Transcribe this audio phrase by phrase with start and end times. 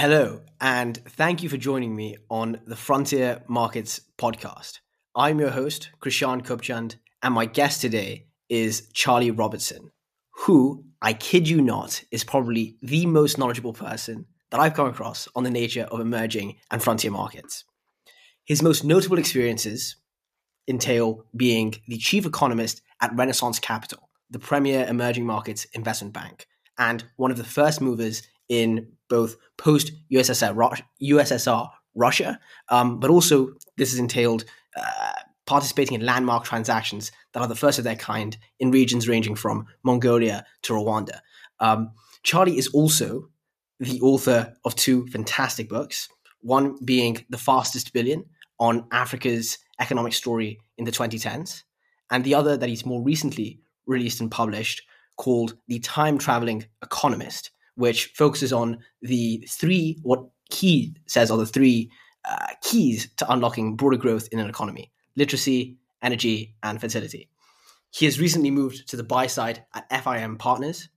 [0.00, 4.78] Hello, and thank you for joining me on the Frontier Markets podcast.
[5.14, 9.90] I'm your host, Krishan Kupchand, and my guest today is Charlie Robertson,
[10.30, 15.28] who, I kid you not, is probably the most knowledgeable person that I've come across
[15.36, 17.64] on the nature of emerging and frontier markets.
[18.46, 19.96] His most notable experiences
[20.66, 26.46] entail being the chief economist at Renaissance Capital, the premier emerging markets investment bank,
[26.78, 33.50] and one of the first movers in both post USSR, USSR Russia, um, but also
[33.76, 34.44] this has entailed
[34.76, 35.12] uh,
[35.44, 39.66] participating in landmark transactions that are the first of their kind in regions ranging from
[39.82, 41.18] Mongolia to Rwanda.
[41.58, 41.90] Um,
[42.22, 43.28] Charlie is also
[43.80, 46.08] the author of two fantastic books,
[46.40, 48.24] one being The Fastest Billion
[48.58, 51.64] on Africa's economic story in the 2010s,
[52.10, 54.82] and the other that he's more recently released and published
[55.16, 61.46] called The Time Traveling Economist which focuses on the three, what he says are the
[61.46, 61.90] three
[62.28, 67.28] uh, keys to unlocking broader growth in an economy literacy, energy, and fertility.
[67.90, 70.88] He has recently moved to the buy side at FIM Partners,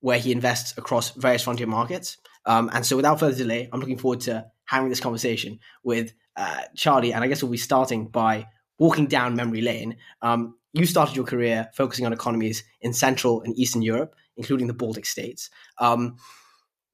[0.00, 2.16] where he invests across various frontier markets.
[2.46, 6.62] Um, and so, without further delay, I'm looking forward to having this conversation with uh,
[6.74, 7.12] Charlie.
[7.12, 8.46] And I guess we'll be starting by
[8.78, 9.96] walking down memory lane.
[10.22, 14.74] Um, you started your career focusing on economies in Central and Eastern Europe, including the
[14.74, 15.50] Baltic states.
[15.78, 16.16] Um,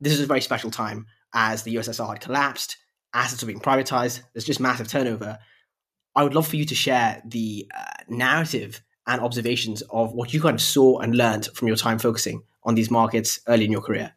[0.01, 2.77] this is a very special time as the USSR had collapsed,
[3.13, 5.39] assets are being privatized, there's just massive turnover.
[6.15, 10.41] I would love for you to share the uh, narrative and observations of what you
[10.41, 13.83] kind of saw and learned from your time focusing on these markets early in your
[13.83, 14.13] career.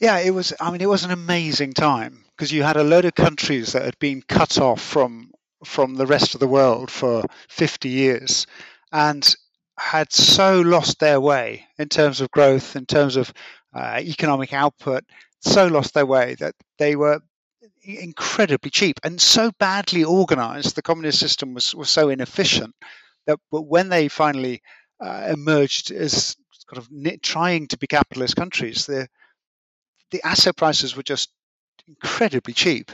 [0.00, 0.52] Yeah, it was.
[0.60, 3.84] I mean, it was an amazing time because you had a load of countries that
[3.84, 5.32] had been cut off from
[5.64, 8.46] from the rest of the world for 50 years
[8.92, 9.34] and
[9.78, 13.32] had so lost their way in terms of growth, in terms of
[13.74, 15.04] uh, economic output,
[15.40, 17.20] so lost their way that they were
[17.82, 20.74] incredibly cheap and so badly organized.
[20.74, 22.74] The communist system was, was so inefficient
[23.26, 24.62] that when they finally
[25.00, 26.36] uh, emerged as
[26.72, 29.08] kind of trying to be capitalist countries, the
[30.10, 31.30] the asset prices were just
[31.88, 32.92] incredibly cheap.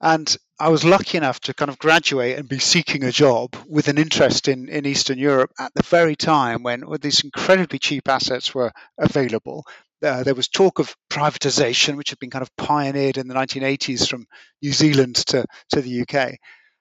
[0.00, 3.88] And I was lucky enough to kind of graduate and be seeking a job with
[3.88, 8.54] an interest in, in Eastern Europe at the very time when these incredibly cheap assets
[8.54, 9.66] were available.
[10.02, 14.08] Uh, there was talk of privatization, which had been kind of pioneered in the 1980s
[14.08, 14.26] from
[14.62, 16.34] New Zealand to, to the UK.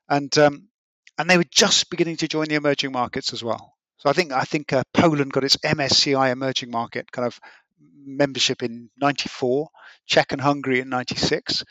[0.07, 0.67] And, um,
[1.17, 3.73] and they were just beginning to join the emerging markets as well.
[4.03, 7.39] So I think I think uh, Poland got its MSCI emerging market kind of
[8.05, 9.69] membership in '94,
[10.05, 11.63] Czech and Hungary in '96,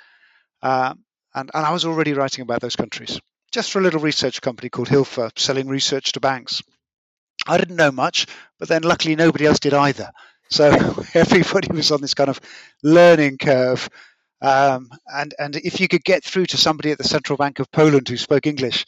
[0.63, 1.05] um,
[1.35, 3.21] and, and I was already writing about those countries,
[3.51, 6.63] just for a little research company called Hilfer, selling research to banks.
[7.47, 8.27] I didn't know much,
[8.59, 10.11] but then luckily nobody else did either.
[10.51, 10.69] So
[11.15, 12.41] everybody was on this kind of
[12.83, 13.89] learning curve.
[14.41, 17.71] Um, and, and if you could get through to somebody at the Central Bank of
[17.71, 18.85] Poland who spoke English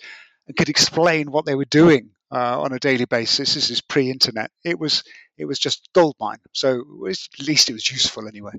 [0.46, 4.50] and could explain what they were doing uh, on a daily basis, this is pre-internet,
[4.64, 5.04] it was
[5.36, 6.38] it was just goldmine.
[6.52, 8.52] So at least it was useful anyway.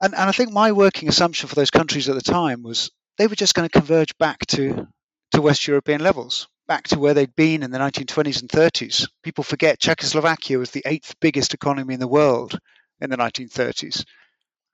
[0.00, 3.26] And, and I think my working assumption for those countries at the time was they
[3.26, 4.86] were just going to converge back to,
[5.32, 9.08] to West European levels, back to where they'd been in the 1920s and 30s.
[9.22, 12.58] People forget Czechoslovakia was the eighth biggest economy in the world
[13.00, 14.04] in the 1930s.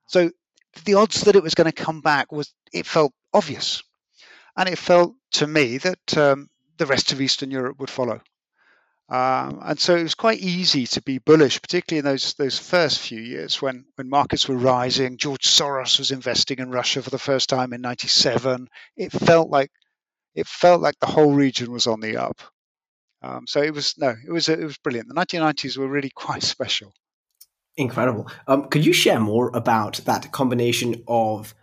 [0.08, 0.30] So
[0.84, 3.82] the odds that it was going to come back was it felt obvious,
[4.56, 8.20] and it felt to me that um, the rest of Eastern Europe would follow.
[9.08, 13.00] Um, and so it was quite easy to be bullish, particularly in those those first
[13.00, 15.18] few years when when markets were rising.
[15.18, 18.68] George Soros was investing in Russia for the first time in '97.
[18.96, 19.70] It felt like
[20.34, 22.40] it felt like the whole region was on the up.
[23.22, 25.08] Um, so it was no, it was it was brilliant.
[25.08, 26.92] The 1990s were really quite special.
[27.76, 28.30] Incredible.
[28.46, 31.54] Um, could you share more about that combination of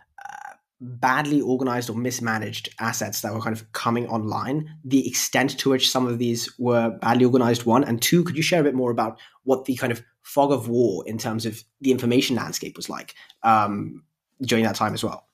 [0.80, 5.90] badly organized or mismanaged assets that were kind of coming online, the extent to which
[5.90, 8.90] some of these were badly organized, one, and two, could you share a bit more
[8.90, 12.88] about what the kind of fog of war in terms of the information landscape was
[12.88, 14.02] like um,
[14.42, 15.26] during that time as well?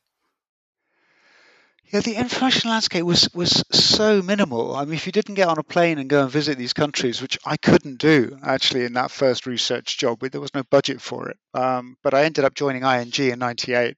[1.92, 4.74] Yeah, the information landscape was was so minimal.
[4.74, 7.22] I mean, if you didn't get on a plane and go and visit these countries,
[7.22, 11.28] which I couldn't do actually in that first research job, there was no budget for
[11.28, 11.36] it.
[11.54, 13.96] Um, but I ended up joining ING in '98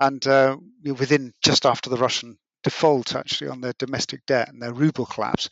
[0.00, 4.72] and uh, within just after the Russian default actually on their domestic debt and their
[4.72, 5.48] ruble collapse.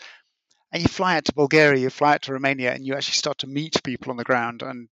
[0.73, 3.39] And you fly out to Bulgaria, you fly out to Romania, and you actually start
[3.39, 4.63] to meet people on the ground.
[4.63, 4.89] And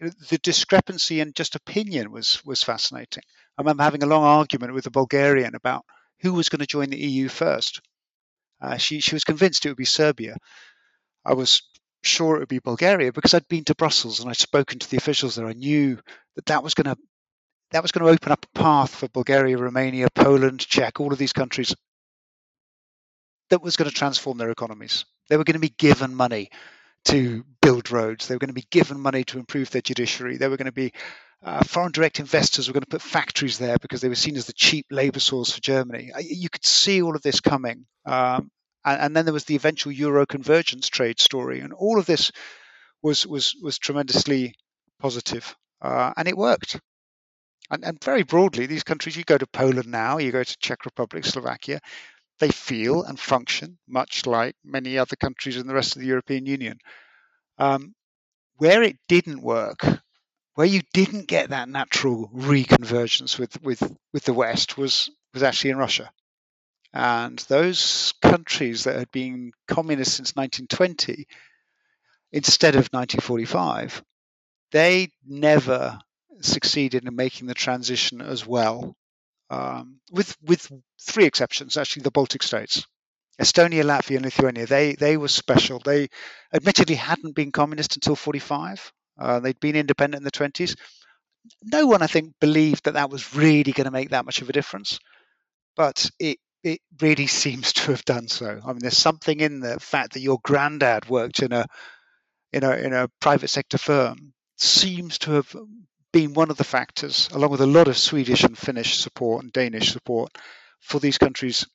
[0.00, 3.22] the discrepancy in just opinion was was fascinating.
[3.56, 5.84] I remember having a long argument with a Bulgarian about
[6.20, 7.80] who was going to join the EU first.
[8.60, 10.36] Uh, she she was convinced it would be Serbia.
[11.24, 11.62] I was
[12.02, 14.96] sure it would be Bulgaria because I'd been to Brussels and I'd spoken to the
[14.96, 15.46] officials there.
[15.46, 15.98] I knew
[16.36, 16.96] that that was going to
[17.74, 21.18] that was going to open up a path for Bulgaria, Romania, Poland, Czech, all of
[21.18, 21.74] these countries
[23.50, 25.04] that was going to transform their economies.
[25.28, 26.50] They were going to be given money
[27.06, 28.28] to build roads.
[28.28, 30.36] They were going to be given money to improve their judiciary.
[30.36, 30.92] They were going to be
[31.42, 34.46] uh, foreign direct investors were going to put factories there because they were seen as
[34.46, 36.12] the cheap labor source for Germany.
[36.20, 37.86] You could see all of this coming.
[38.06, 38.52] Um,
[38.84, 41.58] and, and, then there was the eventual euro convergence trade story.
[41.58, 42.30] And all of this
[43.02, 44.54] was, was, was tremendously
[45.00, 45.56] positive.
[45.82, 46.78] Uh, and it worked.
[47.70, 50.84] And, and very broadly, these countries, you go to Poland now, you go to Czech
[50.84, 51.80] Republic, Slovakia,
[52.38, 56.46] they feel and function much like many other countries in the rest of the European
[56.46, 56.78] Union.
[57.58, 57.94] Um,
[58.56, 59.84] where it didn't work,
[60.54, 63.82] where you didn't get that natural reconvergence with, with,
[64.12, 66.10] with the West, was, was actually in Russia.
[66.92, 71.26] And those countries that had been communist since 1920,
[72.30, 74.02] instead of 1945,
[74.70, 75.98] they never
[76.40, 78.96] succeeded in making the transition as well
[79.50, 80.70] um, with with
[81.00, 81.76] three exceptions.
[81.76, 82.86] Actually, the Baltic states,
[83.40, 84.66] Estonia, Latvia, and Lithuania.
[84.66, 85.78] They they were special.
[85.78, 86.08] They
[86.52, 88.92] admittedly hadn't been communist until 45.
[89.18, 90.76] Uh, they'd been independent in the 20s.
[91.62, 94.48] No one, I think, believed that that was really going to make that much of
[94.48, 94.98] a difference,
[95.76, 98.60] but it it really seems to have done so.
[98.64, 101.66] I mean, there's something in the fact that your granddad worked in a
[102.52, 105.54] in a in a private sector firm seems to have
[106.14, 109.52] been one of the factors, along with a lot of Swedish and Finnish support and
[109.52, 110.30] Danish support,
[110.78, 111.66] for these countries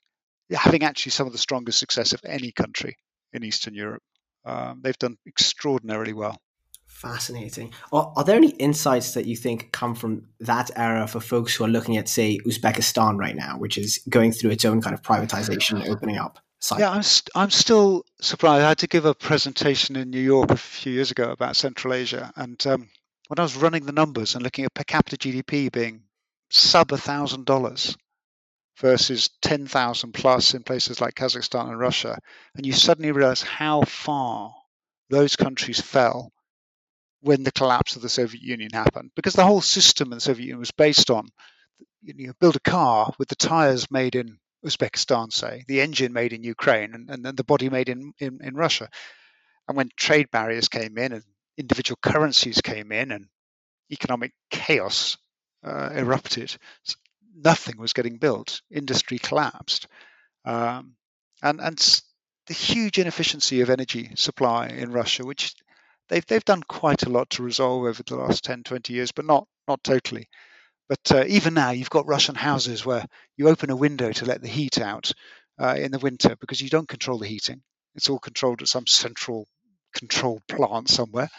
[0.50, 2.96] having actually some of the strongest success of any country
[3.34, 4.02] in Eastern Europe.
[4.46, 6.40] Um, they've done extraordinarily well.
[6.88, 7.74] Fascinating.
[7.92, 11.66] Are, are, there any insights that you think come from that era for folks who
[11.66, 15.02] are looking at, say, Uzbekistan right now, which is going through its own kind of
[15.02, 16.40] privatization, opening up?
[16.62, 16.82] Cycle?
[16.82, 18.64] Yeah, I'm, st- I'm still surprised.
[18.64, 21.94] I had to give a presentation in New York a few years ago about Central
[21.94, 22.90] Asia, and um,
[23.30, 26.02] when I was running the numbers and looking at per capita GDP being
[26.50, 27.96] sub a thousand dollars
[28.80, 32.18] versus 10,000 plus in places like Kazakhstan and Russia,
[32.56, 34.56] and you suddenly realize how far
[35.10, 36.32] those countries fell
[37.22, 39.12] when the collapse of the Soviet Union happened.
[39.16, 41.28] Because the whole system in the Soviet Union was based on
[42.02, 46.34] you know, build a car with the tires made in Uzbekistan, say, the engine made
[46.34, 48.90] in Ukraine, and, and then the body made in, in, in Russia.
[49.68, 51.24] And when trade barriers came in and
[51.60, 53.28] individual currencies came in and
[53.92, 55.18] economic chaos
[55.64, 56.56] uh, erupted.
[57.36, 58.62] Nothing was getting built.
[58.72, 59.88] Industry collapsed.
[60.46, 60.96] Um,
[61.44, 62.02] and, and
[62.48, 65.54] the huge inefficiency of energy supply in Russia, which
[66.08, 69.26] they've, they've done quite a lot to resolve over the last 10, 20 years, but
[69.26, 70.28] not, not totally.
[70.88, 73.06] But uh, even now, you've got Russian houses where
[73.38, 75.12] you open a window to let the heat out
[75.60, 77.62] uh, in the winter because you don't control the heating.
[77.96, 79.48] It's all controlled at some central
[79.94, 81.30] control plant somewhere,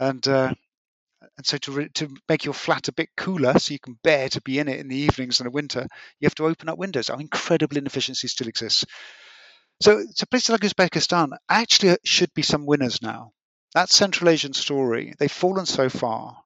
[0.00, 0.52] and uh,
[1.36, 4.28] and so to re- to make your flat a bit cooler, so you can bear
[4.30, 5.86] to be in it in the evenings in the winter,
[6.20, 7.10] you have to open up windows.
[7.10, 8.84] Our incredible inefficiency still exists.
[9.82, 13.32] So, so places like Uzbekistan actually should be some winners now.
[13.74, 16.36] That Central Asian story, they've fallen so far,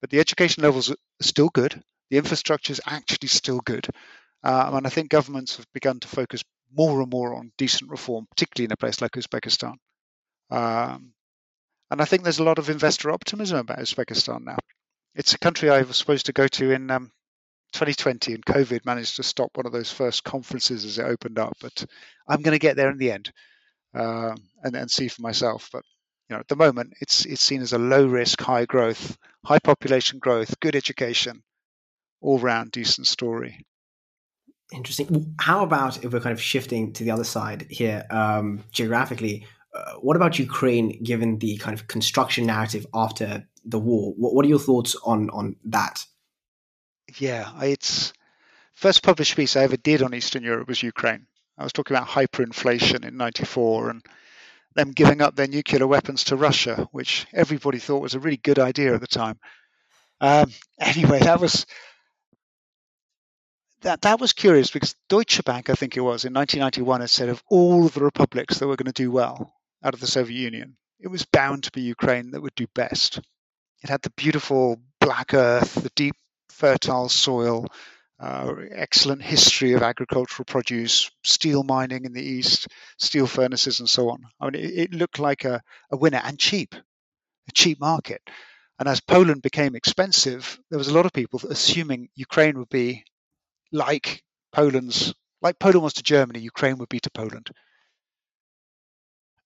[0.00, 1.82] but the education levels are still good.
[2.10, 3.86] The infrastructure is actually still good.
[4.42, 6.42] Uh, and I think governments have begun to focus
[6.72, 9.74] more and more on decent reform, particularly in a place like Uzbekistan.
[10.50, 11.12] Um,
[11.90, 14.58] and I think there's a lot of investor optimism about Uzbekistan now.
[15.14, 17.10] It's a country I was supposed to go to in um,
[17.72, 21.56] 2020, and COVID managed to stop one of those first conferences as it opened up.
[21.60, 21.84] But
[22.28, 23.32] I'm going to get there in the end
[23.94, 25.68] um, and, and see for myself.
[25.72, 25.82] But
[26.28, 29.60] you know, at the moment, it's it's seen as a low risk, high growth, high
[29.60, 31.42] population growth, good education,
[32.20, 33.64] all round decent story.
[34.72, 35.34] Interesting.
[35.38, 39.46] How about if we're kind of shifting to the other side here um, geographically?
[39.76, 44.14] Uh, what about Ukraine, given the kind of construction narrative after the war?
[44.16, 46.04] What, what are your thoughts on on that?
[47.18, 48.12] Yeah, it's
[48.72, 51.26] first published piece I ever did on Eastern Europe was Ukraine.
[51.58, 54.02] I was talking about hyperinflation in '94 and
[54.74, 58.58] them giving up their nuclear weapons to Russia, which everybody thought was a really good
[58.58, 59.38] idea at the time.
[60.20, 61.66] Um, anyway, that was
[63.82, 67.28] that that was curious because Deutsche Bank, I think it was in 1991, had said
[67.28, 69.55] of all the republics that were going to do well,
[69.86, 73.20] out of the Soviet Union, it was bound to be Ukraine that would do best.
[73.84, 76.16] It had the beautiful black earth, the deep,
[76.48, 77.66] fertile soil,
[78.18, 82.66] uh, excellent history of agricultural produce, steel mining in the east,
[82.98, 84.24] steel furnaces, and so on.
[84.40, 85.62] I mean, it, it looked like a,
[85.92, 88.22] a winner and cheap, a cheap market.
[88.80, 93.04] And as Poland became expensive, there was a lot of people assuming Ukraine would be
[93.70, 97.50] like Poland's, like Poland was to Germany, Ukraine would be to Poland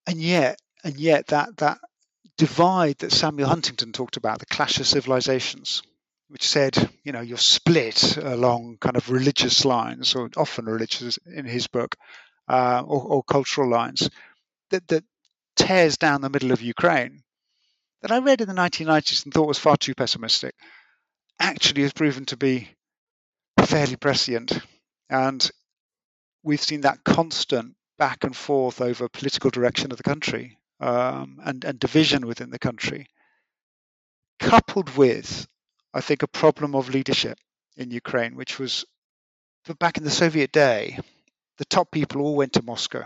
[0.07, 1.79] and yet, and yet that that
[2.37, 5.83] divide that Samuel Huntington talked about, the clash of civilizations,
[6.27, 11.45] which said, you know, you're split along kind of religious lines, or often religious in
[11.45, 11.95] his book,
[12.47, 14.09] uh, or, or, cultural lines,
[14.71, 15.03] that, that
[15.55, 17.21] tears down the middle of Ukraine,
[18.01, 20.55] that I read in the 1990s and thought was far too pessimistic,
[21.39, 22.69] actually has proven to be
[23.59, 24.57] fairly prescient.
[25.09, 25.47] And
[26.43, 31.63] we've seen that constant back and forth over political direction of the country um, and,
[31.63, 33.07] and division within the country,
[34.39, 35.47] coupled with
[35.93, 37.37] I think, a problem of leadership
[37.75, 38.85] in Ukraine, which was
[39.79, 40.97] back in the Soviet day,
[41.57, 43.03] the top people all went to Moscow.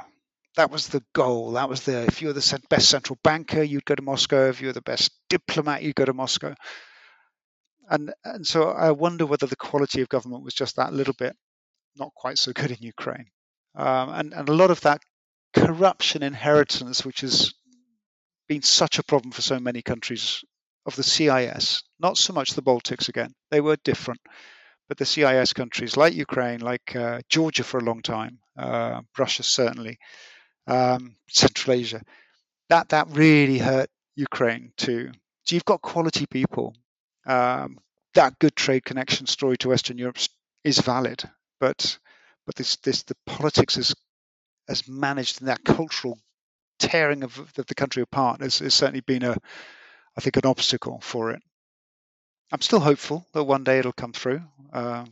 [0.56, 1.52] That was the goal.
[1.52, 4.48] That was the if you were the best central banker, you'd go to Moscow.
[4.48, 6.56] If you were the best diplomat, you'd go to Moscow.
[7.90, 11.36] And and so I wonder whether the quality of government was just that little bit
[11.98, 13.28] not quite so good in Ukraine.
[13.76, 15.02] Um, and and a lot of that
[15.54, 17.54] corruption inheritance, which has
[18.48, 20.44] been such a problem for so many countries
[20.86, 23.34] of the CIS, not so much the Baltics again.
[23.50, 24.22] They were different,
[24.88, 29.44] but the CIS countries like Ukraine, like uh, Georgia for a long time, uh, Russia
[29.44, 29.98] certainly,
[30.68, 32.02] um, Central Asia,
[32.70, 35.12] that that really hurt Ukraine too.
[35.44, 36.76] So you've got quality people.
[37.26, 37.80] Um,
[38.14, 40.18] that good trade connection story to Western Europe
[40.64, 41.24] is valid,
[41.60, 41.98] but
[42.46, 43.96] but this this the politics is
[44.68, 46.20] has managed in that cultural
[46.80, 49.38] tearing of, of the country apart has, has certainly been a
[50.18, 51.42] I think, an obstacle for it.
[52.52, 54.42] I'm still hopeful that one day it'll come through.
[54.72, 55.06] Uh,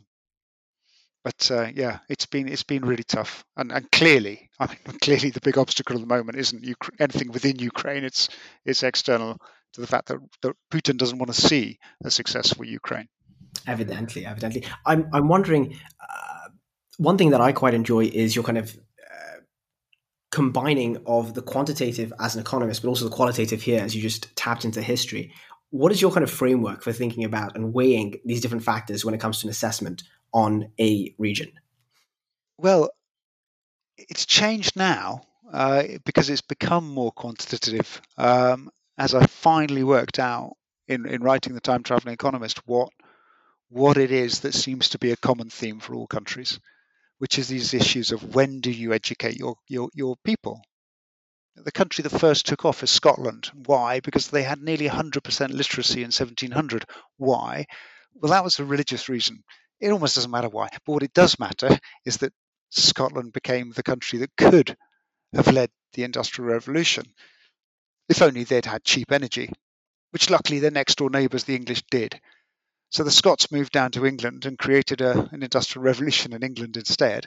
[1.24, 5.30] but uh, yeah, it's been it's been really tough, and and clearly, I mean, clearly
[5.30, 8.04] the big obstacle at the moment isn't Ukra- anything within Ukraine.
[8.04, 8.28] It's
[8.64, 9.38] it's external
[9.72, 13.08] to the fact that, that Putin doesn't want to see a successful Ukraine.
[13.66, 15.76] Evidently, evidently, I'm I'm wondering.
[16.00, 16.43] Uh,
[16.98, 18.76] one thing that I quite enjoy is your kind of
[20.34, 24.34] combining of the quantitative as an economist, but also the qualitative here as you just
[24.34, 25.32] tapped into history.
[25.70, 29.14] What is your kind of framework for thinking about and weighing these different factors when
[29.14, 31.52] it comes to an assessment on a region?
[32.58, 32.90] Well,
[33.96, 35.22] it's changed now
[35.52, 38.02] uh, because it's become more quantitative.
[38.18, 40.54] Um, as I finally worked out
[40.88, 42.88] in, in writing the Time Traveling Economist what
[43.68, 46.58] what it is that seems to be a common theme for all countries
[47.24, 50.60] which is these issues of when do you educate your, your, your people?
[51.56, 53.50] The country that first took off is Scotland.
[53.64, 54.00] Why?
[54.00, 56.84] Because they had nearly 100% literacy in 1700.
[57.16, 57.64] Why?
[58.12, 59.42] Well, that was a religious reason.
[59.80, 60.68] It almost doesn't matter why.
[60.84, 62.34] But what it does matter is that
[62.68, 64.76] Scotland became the country that could
[65.32, 67.06] have led the Industrial Revolution
[68.10, 69.50] if only they'd had cheap energy,
[70.10, 72.20] which luckily their next door neighbours, the English, did.
[72.94, 76.76] So the Scots moved down to England and created a, an industrial revolution in England
[76.76, 77.26] instead.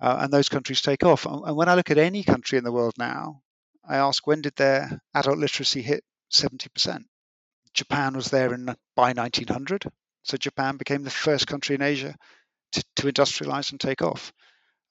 [0.00, 1.26] Uh, and those countries take off.
[1.26, 3.40] And when I look at any country in the world now,
[3.88, 7.04] I ask when did their adult literacy hit 70%?
[7.72, 8.64] Japan was there in,
[8.96, 9.84] by 1900.
[10.24, 12.16] So Japan became the first country in Asia
[12.72, 14.32] to, to industrialize and take off.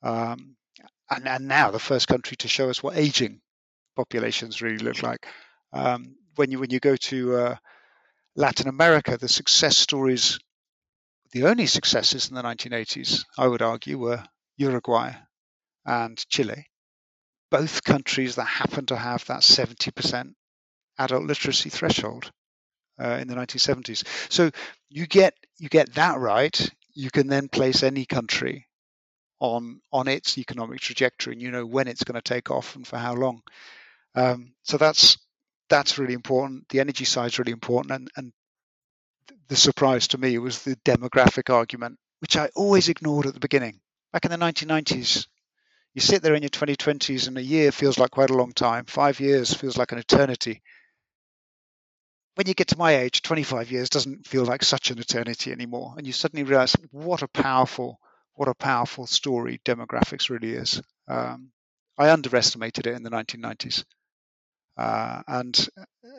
[0.02, 0.56] Um,
[1.10, 3.42] and, and, now the first country to show us what aging
[3.98, 5.28] populations really look like.
[5.74, 7.56] Um, when you when you go to uh,
[8.36, 10.40] Latin America, the success stories,
[11.32, 14.24] the only successes in the 1980s, I would argue, were
[14.58, 15.14] Uruguay
[15.86, 16.68] and Chile,
[17.50, 20.34] both countries that happen to have that 70%
[20.98, 22.32] adult literacy threshold
[23.02, 24.04] uh, in the 1970s.
[24.32, 24.52] So
[24.90, 28.68] you get you get that right, you can then place any country
[29.40, 32.88] on on its economic trajectory, and you know when it's going to take off and
[32.88, 33.42] for how long.
[34.16, 35.18] Um, so that's
[35.70, 36.68] that's really important.
[36.70, 38.34] The energy side is really important, and, and
[39.48, 43.80] the surprise to me was the demographic argument, which I always ignored at the beginning.
[44.14, 45.28] Back in the 1990s,
[45.94, 48.86] you sit there in your 2020s, and a year feels like quite a long time.
[48.86, 50.62] Five years feels like an eternity.
[52.36, 55.96] When you get to my age, 25 years doesn't feel like such an eternity anymore,
[55.98, 58.00] and you suddenly realize what a powerful,
[58.34, 60.82] what a powerful story demographics really is.
[61.08, 61.52] Um,
[61.98, 63.86] I underestimated it in the 1990s
[64.78, 65.68] uh, and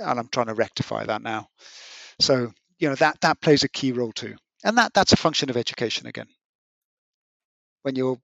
[0.00, 1.48] and I'm trying to rectify that now.
[2.20, 5.50] So you know that that plays a key role too, and that that's a function
[5.50, 6.28] of education again.
[7.82, 8.18] When you're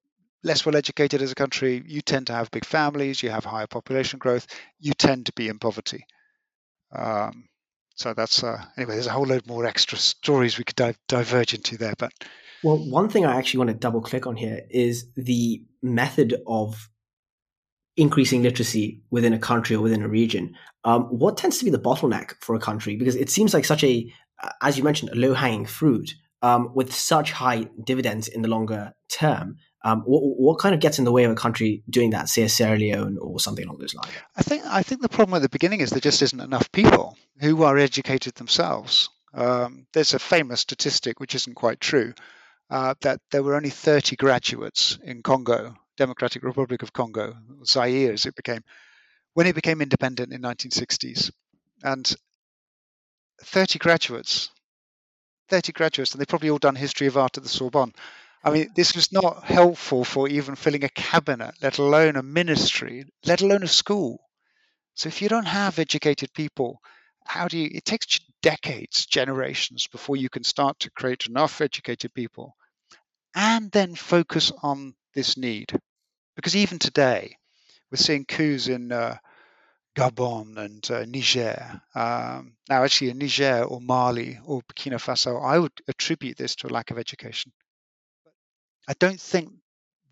[0.45, 3.67] less well educated as a country, you tend to have big families, you have higher
[3.67, 4.47] population growth,
[4.81, 6.05] you tend to be in poverty.
[6.95, 7.49] Um,
[7.95, 8.95] so that's uh, anyway.
[8.95, 12.13] There's a whole load more extra stories we could dive, diverge into there, but
[12.63, 16.89] well, one thing I actually want to double click on here is the method of
[17.97, 21.79] increasing literacy within a country or within a region, um, what tends to be the
[21.79, 22.97] bottleneck for a country?
[22.97, 26.73] Because it seems like such a, uh, as you mentioned, a low hanging fruit um,
[26.75, 29.57] with such high dividends in the longer term.
[29.85, 32.47] Um, what, what, kind of gets in the way of a country doing that, say
[32.47, 34.13] Sierra Leone or something along those lines?
[34.37, 37.17] I think I think the problem at the beginning is there just isn't enough people
[37.41, 39.11] who are educated themselves.
[39.35, 42.15] Um, there's a famous statistic, which isn't quite true,
[42.71, 47.35] uh, that there were only 30 graduates in Congo, Democratic Republic of Congo,
[47.65, 48.63] Zaire as it became,
[49.35, 51.31] when it became independent in 1960s.
[51.83, 52.15] And
[53.43, 54.51] 30 graduates,
[55.49, 57.93] 30 graduates, and they've probably all done history of art at the Sorbonne.
[58.45, 63.05] I mean, this was not helpful for even filling a cabinet, let alone a ministry,
[63.25, 64.19] let alone a school.
[64.95, 66.81] So if you don't have educated people,
[67.25, 67.71] how do you?
[67.73, 72.57] It takes decades, generations before you can start to create enough educated people,
[73.35, 75.73] and then focus on this need.
[76.37, 77.37] Because even today,
[77.91, 79.17] we're seeing coups in uh,
[79.97, 81.83] Gabon and uh, Niger.
[81.95, 86.69] Um, now, actually, in Niger or Mali or Burkina Faso, I would attribute this to
[86.69, 87.53] a lack of education.
[88.89, 89.53] I don't think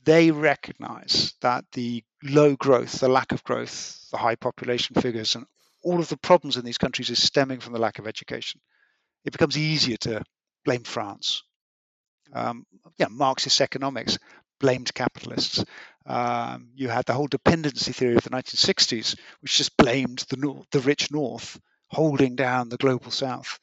[0.04, 5.46] they recognize that the low growth, the lack of growth, the high population figures, and
[5.82, 8.60] all of the problems in these countries is stemming from the lack of education.
[9.24, 10.22] It becomes easier to
[10.64, 11.42] blame France.
[12.32, 12.66] Um,
[12.98, 14.18] yeah, Marxist economics
[14.60, 15.64] blamed capitalists.
[16.06, 20.80] Um, you had the whole dependency theory of the 1960s, which just blamed the, the
[20.80, 23.58] rich North holding down the global South.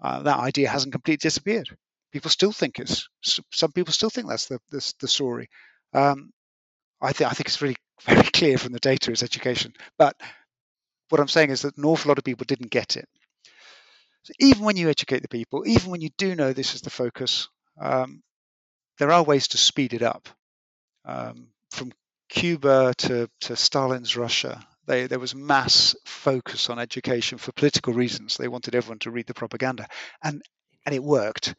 [0.00, 1.68] Uh, that idea hasn't completely disappeared
[2.14, 3.08] people still think it's
[3.50, 5.48] some people still think that's the the, the story.
[5.92, 6.30] Um,
[7.02, 9.72] I think I think it's really very clear from the data is education.
[9.98, 10.16] But
[11.08, 13.06] what I'm saying is that an awful lot of people didn't get it.
[14.22, 16.88] So even when you educate the people, even when you do know this is the
[16.88, 17.48] focus,
[17.78, 18.22] um,
[18.98, 20.28] there are ways to speed it up.
[21.04, 21.92] Um, from
[22.28, 28.36] Cuba to, to Stalin's Russia, they, there was mass focus on education for political reasons.
[28.36, 29.88] They wanted everyone to read the propaganda,
[30.22, 30.42] and
[30.84, 31.54] and it worked.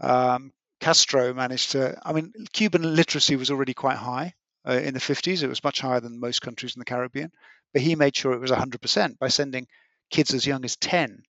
[0.00, 4.34] Um, Castro managed to, I mean, Cuban literacy was already quite high
[4.66, 5.42] uh, in the 50s.
[5.42, 7.30] It was much higher than most countries in the Caribbean.
[7.72, 9.68] But he made sure it was 100% by sending
[10.10, 11.22] kids as young as 10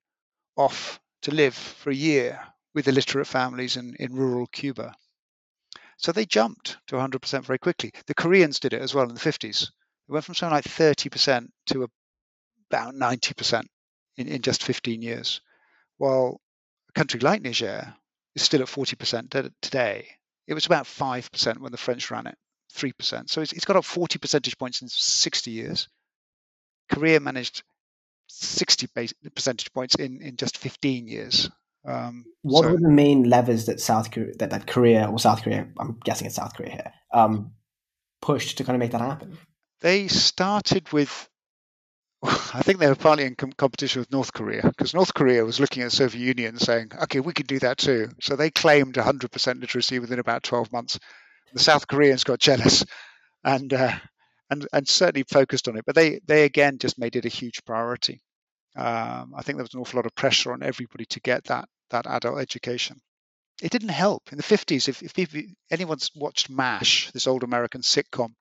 [0.56, 2.40] off to live for a year
[2.74, 4.96] with illiterate families in, in rural Cuba.
[6.02, 7.92] So they jumped to 100% very quickly.
[8.08, 9.62] The Koreans did it as well in the 50s.
[9.64, 11.88] It went from something like 30% to
[12.70, 13.64] about 90%
[14.18, 15.42] in, in just 15 years.
[15.98, 16.42] While
[16.90, 17.94] a country like Niger,
[18.36, 20.08] is still at 40% today.
[20.48, 22.38] It was about 5% when the French ran it,
[22.74, 23.30] 3%.
[23.30, 25.88] So it's, it's got up 40 percentage points in 60 years.
[26.92, 27.64] Korea managed
[28.28, 28.88] 60
[29.36, 31.50] percentage points in, in just 15 years.
[31.86, 35.44] Um, what so, were the main levers that South Korea, that, that Korea or South
[35.44, 37.52] Korea, I'm guessing it's South Korea here, um,
[38.22, 39.38] pushed to kind of make that happen?
[39.82, 41.30] They started with
[42.24, 45.60] I think they were partly in com- competition with North Korea because North Korea was
[45.60, 48.10] looking at the Soviet Union and saying, okay, we can do that too.
[48.22, 51.00] So they claimed 100% literacy within about 12 months.
[51.54, 52.86] The South Koreans got jealous
[53.44, 53.94] and, uh,
[54.52, 55.86] and, and certainly focused on it.
[55.86, 58.22] But they, they again just made it a huge priority.
[58.76, 61.68] Um, I think there was an awful lot of pressure on everybody to get that,
[61.90, 63.02] that adult education.
[63.62, 64.32] It didn't help.
[64.32, 65.36] In the 50s, if, if
[65.70, 68.34] anyone's watched MASH, this old American sitcom,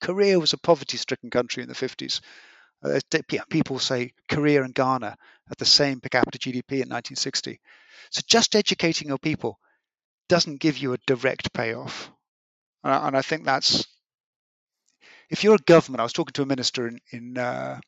[0.00, 2.20] Korea was a poverty stricken country in the 50s
[2.84, 3.00] uh,
[3.50, 5.16] people say Korea and Ghana
[5.48, 7.60] had the same per capita GDP in 1960.
[8.10, 9.58] So just educating your people
[10.28, 12.10] doesn't give you a direct payoff.
[12.84, 13.86] And I think that's,
[15.30, 17.78] if you're a government, I was talking to a minister in, in uh,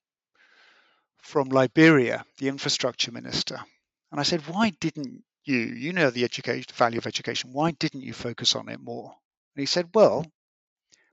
[1.25, 3.59] from Liberia, the infrastructure minister,
[4.11, 8.03] and I said, why didn't you, you know the education, value of education, why didn't
[8.03, 9.17] you focus on it more?
[9.57, 10.27] And he said, well,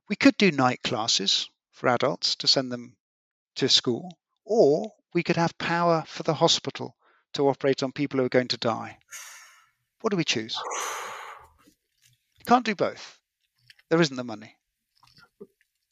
[0.09, 2.97] we could do night classes for adults to send them
[3.55, 6.95] to school, or we could have power for the hospital
[7.33, 8.97] to operate on people who are going to die.
[10.01, 10.59] What do we choose?
[12.37, 13.17] You can't do both.
[13.89, 14.57] There isn't the money.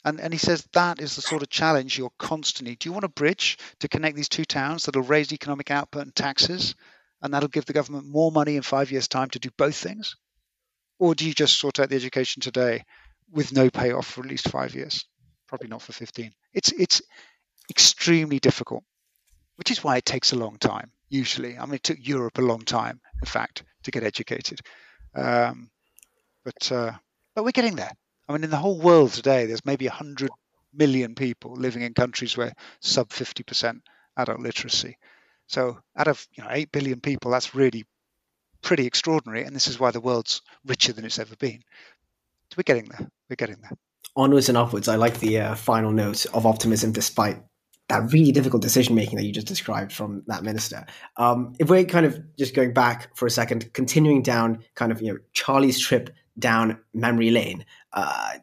[0.06, 2.76] And, and he says that is the sort of challenge you're constantly.
[2.76, 6.16] Do you want a bridge to connect these two towns that'll raise economic output and
[6.16, 6.76] taxes,
[7.22, 10.16] and that'll give the government more money in five years' time to do both things?
[11.00, 12.86] Or do you just sort out the education today
[13.32, 15.06] with no payoff for at least five years?
[15.48, 16.32] Probably not for 15.
[16.54, 17.02] It's, it's,
[17.70, 18.84] extremely difficult,
[19.58, 21.58] which is why it takes a long time, usually.
[21.58, 24.60] I mean, it took Europe a long time, in fact, to get educated.
[25.16, 25.70] Um,
[26.44, 26.94] but, uh,
[27.36, 27.92] but we're getting there.
[28.30, 30.30] I mean, in the whole world today, there's maybe 100
[30.72, 33.82] million people living in countries where sub 50%
[34.18, 34.98] adult literacy.
[35.48, 37.86] So out of you know 8 billion people, that's really
[38.62, 39.44] pretty extraordinary.
[39.44, 41.62] And this is why the world's richer than it's ever been.
[42.56, 43.08] We're getting there.
[43.30, 43.72] We're getting there.
[44.16, 44.88] Onwards and upwards.
[44.88, 47.42] I like the uh, final note of optimism despite
[47.88, 50.86] that really difficult decision making that you just described from that minister.
[51.18, 55.02] Um, if we're kind of just going back for a second, continuing down kind of
[55.02, 58.34] you know Charlie's trip down memory lane, uh,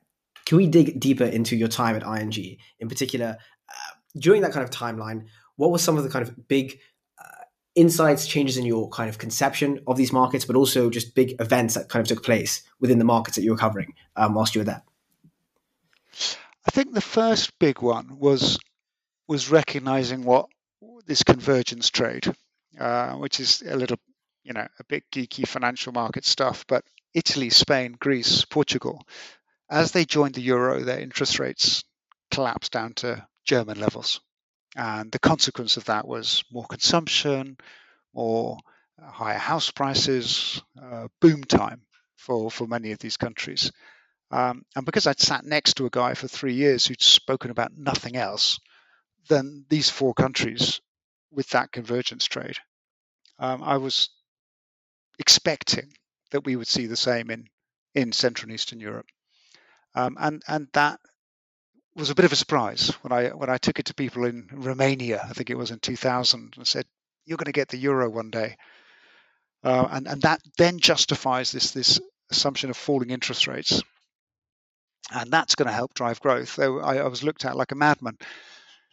[0.45, 2.57] can we dig deeper into your time at ING?
[2.79, 3.37] In particular,
[3.69, 6.79] uh, during that kind of timeline, what were some of the kind of big
[7.19, 11.35] uh, insights, changes in your kind of conception of these markets, but also just big
[11.41, 14.55] events that kind of took place within the markets that you were covering um, whilst
[14.55, 14.83] you were there?
[16.67, 18.59] I think the first big one was
[19.29, 20.47] was recognizing what
[21.07, 22.33] this convergence trade,
[22.79, 23.99] uh, which is a little,
[24.47, 29.05] you know, a bit geeky financial market stuff, but Italy, Spain, Greece, Portugal,
[29.69, 31.83] as they joined the euro, their interest rates
[32.31, 34.21] collapsed down to German levels.
[34.77, 37.57] And the consequence of that was more consumption,
[38.15, 38.59] more
[39.03, 41.83] uh, higher house prices, uh, boom time
[42.17, 43.73] for, for many of these countries.
[44.31, 47.77] Um, and because I'd sat next to a guy for three years who'd spoken about
[47.77, 48.59] nothing else
[49.29, 50.81] than these four countries
[51.31, 52.57] with that convergence trade,
[53.39, 54.11] um, I was
[55.19, 55.93] expecting
[56.31, 57.47] that we would see the same in,
[57.95, 59.07] in Central and Eastern Europe.
[59.95, 61.01] Um, and, and that
[61.97, 64.49] was a bit of a surprise when I when I took it to people in
[64.53, 65.25] Romania.
[65.29, 66.85] I think it was in 2000, and said,
[67.25, 68.57] "You're going to get the euro one day,"
[69.65, 71.99] uh, and and that then justifies this this
[72.31, 73.83] assumption of falling interest rates,
[75.11, 76.59] and that's going to help drive growth.
[76.59, 78.19] I, I was looked at like a madman.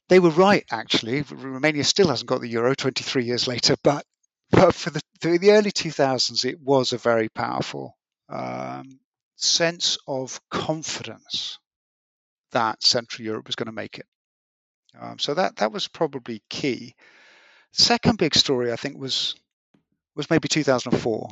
[0.10, 1.24] They were right, actually.
[1.24, 4.06] Romania still hasn't got the euro 23 years later, but
[4.52, 7.98] but for the, for the early 2000s, it was a very powerful
[8.30, 9.00] um,
[9.36, 11.60] sense of confidence
[12.52, 14.06] that Central Europe was going to make it.
[15.00, 16.96] Um, so that that was probably key.
[17.72, 19.36] Second big story, I think, was
[20.16, 21.32] was maybe 2004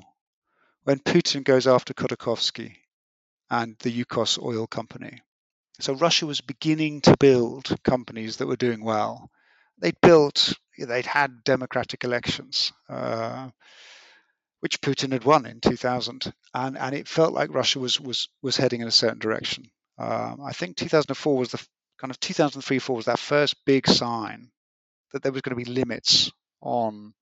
[0.84, 2.78] when Putin goes after Khodorkovsky
[3.50, 5.22] and the Yukos oil company.
[5.80, 9.30] So Russia was beginning to build companies that were doing well.
[9.78, 10.54] They'd built,
[10.86, 13.50] they'd had democratic elections, uh,
[14.60, 18.58] which Putin had won in 2000, and, and it felt like Russia was was was
[18.58, 19.70] heading in a certain direction.
[19.98, 21.66] Um, I think 2004 was the
[22.00, 24.50] kind of 2003 4 was that first big sign
[25.14, 27.14] that there was going to be limits on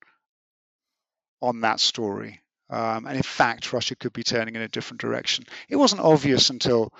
[1.41, 2.41] on that story.
[2.69, 5.45] Um, and in fact, Russia could be turning in a different direction.
[5.69, 6.93] It wasn't obvious until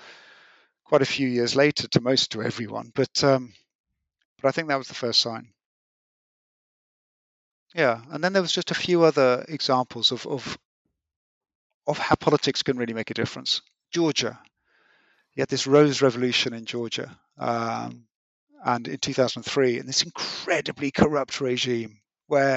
[0.84, 3.52] quite a few years later to most to everyone, but um,
[4.42, 5.48] but I think that was the first sign.
[7.74, 10.58] Yeah, and then there was just a few other examples of of
[11.86, 13.62] of how politics can really make a difference.
[13.92, 14.38] Georgia,
[15.34, 18.06] you had this Rose Revolution in Georgia, um,
[18.64, 22.56] and in 2003, and this incredibly corrupt regime where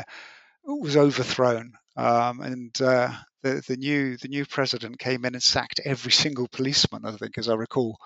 [0.65, 3.11] it was overthrown, um, and uh,
[3.43, 7.37] the the new the new president came in and sacked every single policeman, I think,
[7.37, 7.97] as I recall,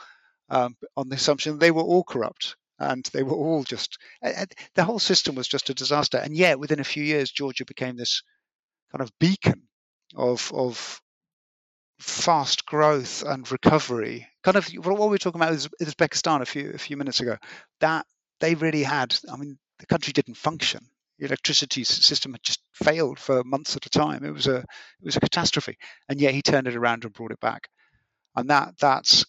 [0.49, 4.99] um, on the assumption they were all corrupt and they were all just the whole
[4.99, 6.17] system was just a disaster.
[6.17, 8.21] And yet, within a few years, Georgia became this
[8.91, 9.63] kind of beacon
[10.15, 11.01] of of
[11.99, 14.27] fast growth and recovery.
[14.43, 17.37] Kind of what we were talking about is Uzbekistan a few a few minutes ago.
[17.79, 18.05] That
[18.39, 19.17] they really had.
[19.31, 20.87] I mean, the country didn't function.
[21.19, 24.23] The electricity system had just failed for months at a time.
[24.23, 24.65] It was a it
[25.03, 27.69] was a catastrophe, and yet he turned it around and brought it back.
[28.35, 29.25] And that that's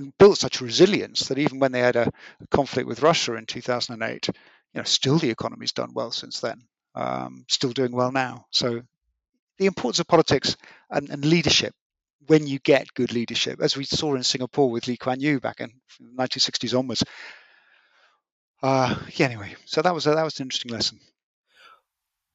[0.00, 2.10] and built such resilience that even when they had a,
[2.50, 4.34] conflict with Russia in 2008, you
[4.74, 6.62] know, still the economy's done well since then.
[6.94, 8.46] Um, still doing well now.
[8.50, 8.82] So
[9.58, 10.56] the importance of politics
[10.88, 11.74] and, and, leadership
[12.26, 15.60] when you get good leadership, as we saw in Singapore with Lee Kuan Yew back
[15.60, 17.04] in the 1960s onwards.
[18.62, 20.98] Uh, yeah, anyway, so that was a, that was an interesting lesson.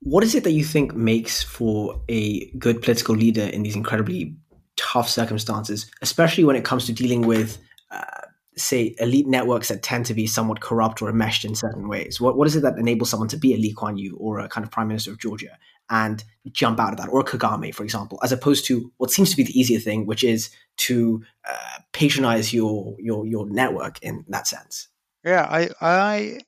[0.01, 4.35] What is it that you think makes for a good political leader in these incredibly
[4.77, 7.57] tough circumstances, especially when it comes to dealing with,
[7.91, 8.21] uh,
[8.57, 12.19] say, elite networks that tend to be somewhat corrupt or enmeshed in certain ways?
[12.21, 14.49] What, what is it that enables someone to be a Lee Kuan Yew or a
[14.49, 15.57] kind of prime minister of Georgia
[15.89, 19.37] and jump out of that, or Kagame, for example, as opposed to what seems to
[19.37, 24.47] be the easier thing, which is to uh, patronize your your your network in that
[24.47, 24.87] sense.
[25.23, 26.39] Yeah, I, I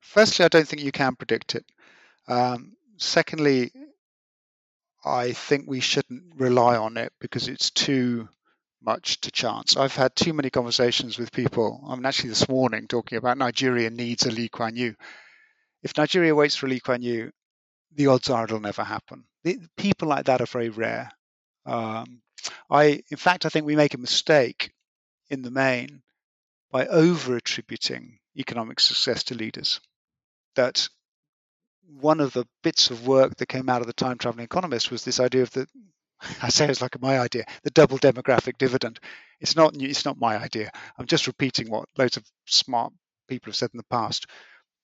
[0.00, 1.64] firstly, I don't think you can predict it.
[2.28, 3.72] Um, secondly,
[5.04, 8.28] I think we shouldn't rely on it because it's too
[8.82, 9.76] much to chance.
[9.76, 11.82] I've had too many conversations with people.
[11.86, 14.94] I mean, actually, this morning talking about Nigeria needs a Lee Kuan Yew.
[15.82, 17.30] If Nigeria waits for Lee Kuan Yew,
[17.94, 19.24] the odds are it'll never happen.
[19.76, 21.10] People like that are very rare.
[21.66, 22.22] Um,
[22.70, 24.72] I, in fact, I think we make a mistake
[25.28, 26.02] in the main
[26.70, 29.80] by over attributing economic success to leaders.
[30.56, 30.88] That
[31.98, 35.04] one of the bits of work that came out of the time traveling economist was
[35.04, 35.66] this idea of the
[36.42, 39.00] I say it's like my idea, the double demographic dividend.
[39.40, 40.70] It's not it's not my idea.
[40.98, 42.92] I'm just repeating what loads of smart
[43.28, 44.26] people have said in the past.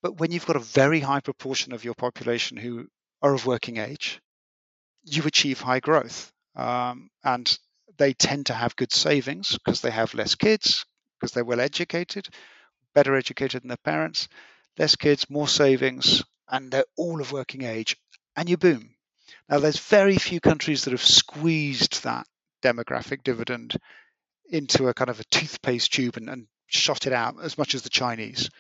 [0.03, 2.87] But when you've got a very high proportion of your population who
[3.23, 4.21] are of working age,
[5.05, 6.33] you achieve high growth.
[6.55, 7.59] Um, and
[7.99, 10.85] they tend to have good savings because they have less kids,
[11.19, 12.29] because they're well educated,
[12.95, 14.29] better educated than their parents,
[14.79, 17.97] less kids, more savings, and they're all of working age,
[18.37, 18.95] and you boom.
[19.49, 22.27] Now, there's very few countries that have squeezed that
[22.63, 23.77] demographic dividend
[24.51, 27.83] into a kind of a toothpaste tube and, and shot it out as much as
[27.83, 28.51] the Chinese.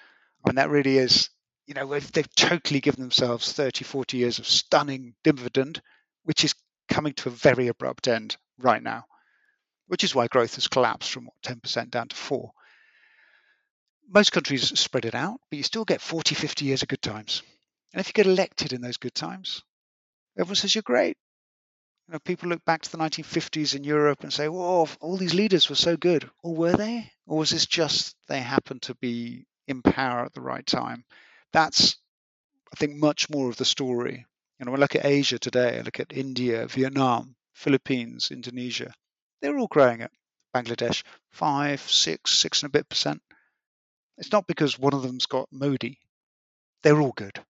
[0.44, 1.30] I mean, that really is,
[1.66, 5.80] you know, they've totally given themselves 30, 40 years of stunning dividend,
[6.24, 6.54] which is
[6.88, 9.04] coming to a very abrupt end right now,
[9.88, 12.52] which is why growth has collapsed from what, 10% down to 4
[14.08, 17.42] most countries spread it out, but you still get 40, 50 years of good times.
[17.92, 19.62] And if you get elected in those good times,
[20.38, 21.16] everyone says you're great.
[22.08, 25.34] You know, people look back to the 1950s in Europe and say, "Whoa, all these
[25.34, 27.12] leaders were so good." Or were they?
[27.26, 31.04] Or was this just they happened to be in power at the right time?
[31.52, 31.96] That's,
[32.72, 34.26] I think, much more of the story.
[34.58, 38.94] You know, when I look at Asia today, I look at India, Vietnam, Philippines, Indonesia.
[39.40, 40.12] They're all growing at
[40.54, 43.22] Bangladesh five, six, six and a bit percent.
[44.18, 45.98] It's not because one of them's got Modi.
[46.82, 47.44] They're all good.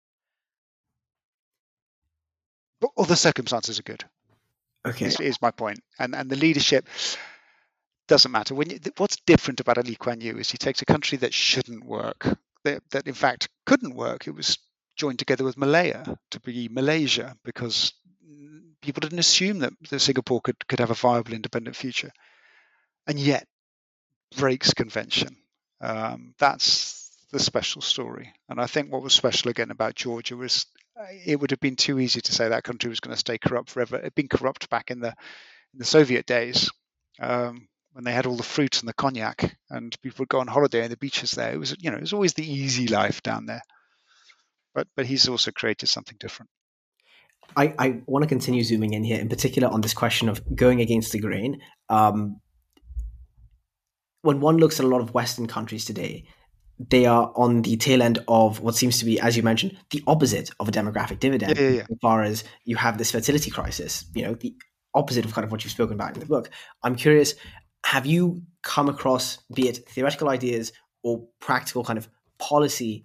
[2.81, 4.05] But all the circumstances are good.
[4.87, 5.07] Okay.
[5.07, 5.81] Is, is my point.
[5.99, 6.87] And and the leadership
[8.09, 8.55] doesn't matter.
[8.55, 11.35] When you, what's different about a Lee Kuan Yew is he takes a country that
[11.35, 14.27] shouldn't work, that, that in fact couldn't work.
[14.27, 14.59] It was
[14.97, 17.93] joined together with Malaya to be Malaysia because
[18.81, 22.11] people didn't assume that, that Singapore could, could have a viable independent future.
[23.07, 23.47] And yet
[24.37, 25.37] breaks convention.
[25.81, 28.33] Um, that's the special story.
[28.49, 30.67] And I think what was special again about Georgia was
[31.25, 33.71] it would have been too easy to say that country was going to stay corrupt
[33.71, 33.97] forever.
[33.97, 36.71] It'd been corrupt back in the in the Soviet days
[37.21, 40.47] um, when they had all the fruit and the cognac, and people would go on
[40.47, 41.53] holiday and the beaches there.
[41.53, 43.63] It was you know it was always the easy life down there.
[44.75, 46.51] But but he's also created something different.
[47.57, 50.81] I, I want to continue zooming in here, in particular on this question of going
[50.81, 51.61] against the grain.
[51.89, 52.41] Um,
[54.23, 56.25] when one looks at a lot of Western countries today,
[56.79, 60.03] they are on the tail end of what seems to be, as you mentioned, the
[60.07, 61.57] opposite of a demographic dividend.
[61.57, 61.87] Yeah, yeah, yeah.
[61.91, 64.55] As far as you have this fertility crisis, you know, the
[64.95, 66.51] opposite of kind of what you've spoken about in the book.
[66.83, 67.35] I'm curious,
[67.85, 72.09] have you come across, be it theoretical ideas or practical kind of
[72.39, 73.05] policy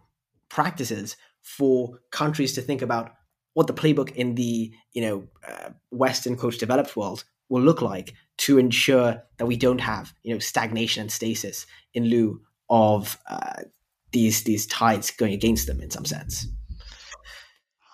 [0.50, 3.14] practices for countries to think about
[3.54, 8.14] what the playbook in the you know uh, Western quote developed world will look like
[8.38, 13.64] to ensure that we don't have you know stagnation and stasis in lieu of uh,
[14.12, 16.48] these these tides going against them in some sense.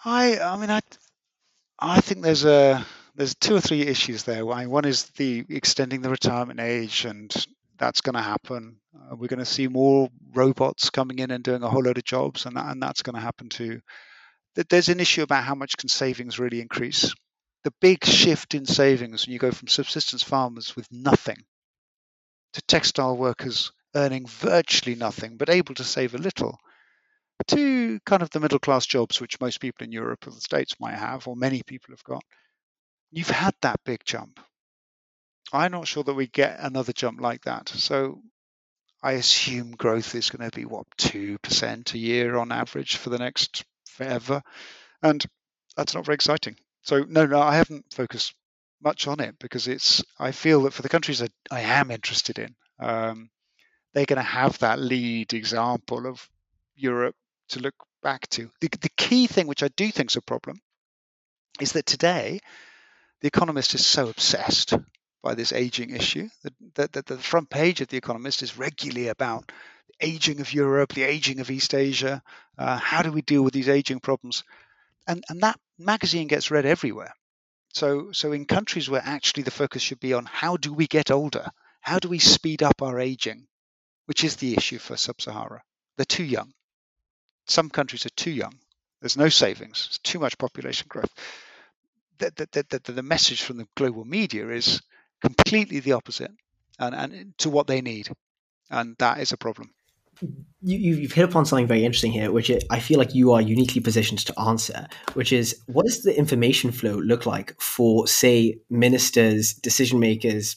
[0.06, 0.80] I I mean I
[1.80, 2.86] I think there's a
[3.16, 4.46] there's two or three issues there.
[4.46, 7.34] One is the extending the retirement age, and
[7.80, 8.78] that's going to happen.
[8.96, 12.04] Uh, we're going to see more robots coming in and doing a whole load of
[12.04, 13.82] jobs, and that, and that's going to happen too.
[14.70, 17.14] There's an issue about how much can savings really increase.
[17.64, 21.38] The big shift in savings when you go from subsistence farmers with nothing
[22.54, 26.58] to textile workers earning virtually nothing but able to save a little
[27.48, 30.80] to kind of the middle class jobs which most people in Europe or the States
[30.80, 32.24] might have, or many people have got.
[33.12, 34.40] You've had that big jump.
[35.54, 37.70] I'm not sure that we get another jump like that.
[37.70, 38.22] So
[39.02, 43.10] I assume growth is going to be what two percent a year on average for
[43.10, 44.42] the next forever,
[45.02, 45.24] and
[45.78, 46.58] that's not very exciting.
[46.82, 48.34] So no, no, I haven't focused
[48.82, 50.04] much on it because it's.
[50.20, 53.30] I feel that for the countries that I am interested in, um,
[53.94, 56.30] they're going to have that lead example of
[56.76, 57.16] Europe
[57.50, 58.50] to look back to.
[58.62, 60.62] The, the key thing, which I do think is a problem,
[61.60, 62.40] is that today
[63.22, 64.74] the Economist is so obsessed
[65.24, 66.30] by this aging issue
[66.76, 69.52] that, that, the front page of the Economist is regularly about
[69.88, 72.22] the aging of Europe, the aging of East Asia.
[72.58, 74.44] Uh, how do we deal with these aging problems?
[75.08, 77.14] And and that magazine gets read everywhere.
[77.74, 81.12] So so in countries where actually the focus should be on how do we get
[81.12, 81.50] older,
[81.82, 83.48] how do we speed up our aging,
[84.08, 85.62] which is the issue for sub Sahara.
[85.96, 86.52] They're too young.
[87.46, 88.54] Some countries are too young.
[89.02, 91.14] There's no savings, there's too much population growth.
[92.18, 94.82] The, the, the, the message from the global media is
[95.22, 96.32] completely the opposite
[96.80, 98.10] and, and to what they need.
[98.72, 99.70] And that is a problem.
[100.64, 103.82] You, you've hit upon something very interesting here, which I feel like you are uniquely
[103.82, 109.54] positioned to answer, which is what does the information flow look like for, say, ministers,
[109.54, 110.56] decision makers,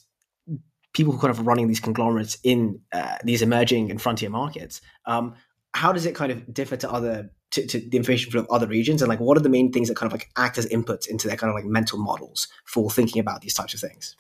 [0.93, 4.81] people who kind of running these conglomerates in uh, these emerging and frontier markets.
[5.07, 5.35] Um,
[5.73, 8.67] how does it kind of differ to other to, to, the information flow of other
[8.67, 11.09] regions, and like what are the main things that kind of like act as inputs
[11.09, 14.17] into their kind of like mental models for thinking about these types of things?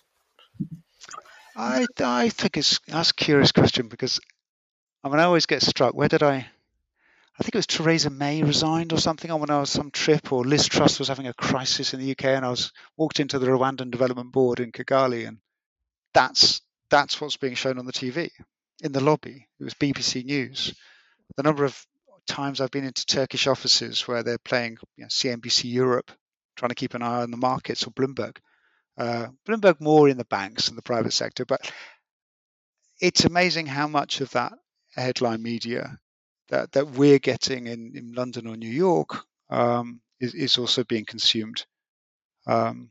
[1.57, 4.21] I I think it's that's a curious question because
[5.05, 5.95] I mean I always get struck.
[5.95, 6.47] Where did I?
[7.39, 10.45] I think it was Theresa May resigned or something when I was some trip, or
[10.45, 13.47] Liz Truss was having a crisis in the UK, and I was walked into the
[13.47, 15.39] Rwandan Development Board in Kigali, and
[16.15, 18.31] that's that's what's being shown on the TV
[18.83, 19.47] in the lobby.
[19.59, 20.75] It was BBC News.
[21.37, 21.87] The number of
[22.27, 26.11] times I've been into Turkish offices where they're playing you know, CNBC Europe,
[26.57, 28.37] trying to keep an eye on the markets, or Bloomberg.
[28.99, 31.73] Uh, Bloomberg more in the banks and the private sector, but
[33.01, 34.53] it's amazing how much of that
[34.95, 35.99] headline media
[36.49, 41.05] that, that we're getting in, in London or New York um, is, is also being
[41.05, 41.65] consumed
[42.47, 42.91] um,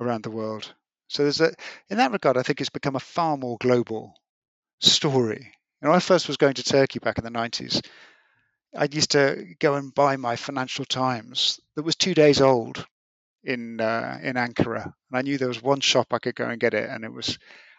[0.00, 0.74] around the world.
[1.10, 1.52] So there's a,
[1.88, 4.14] in that regard, I think it's become a far more global
[4.78, 5.52] story.
[5.82, 7.84] You When I first was going to Turkey back in the 90s,
[8.76, 12.86] I used to go and buy my Financial Times that was two days old
[13.42, 16.60] in uh, in Ankara, and I knew there was one shop I could go and
[16.60, 17.38] get it, and it was,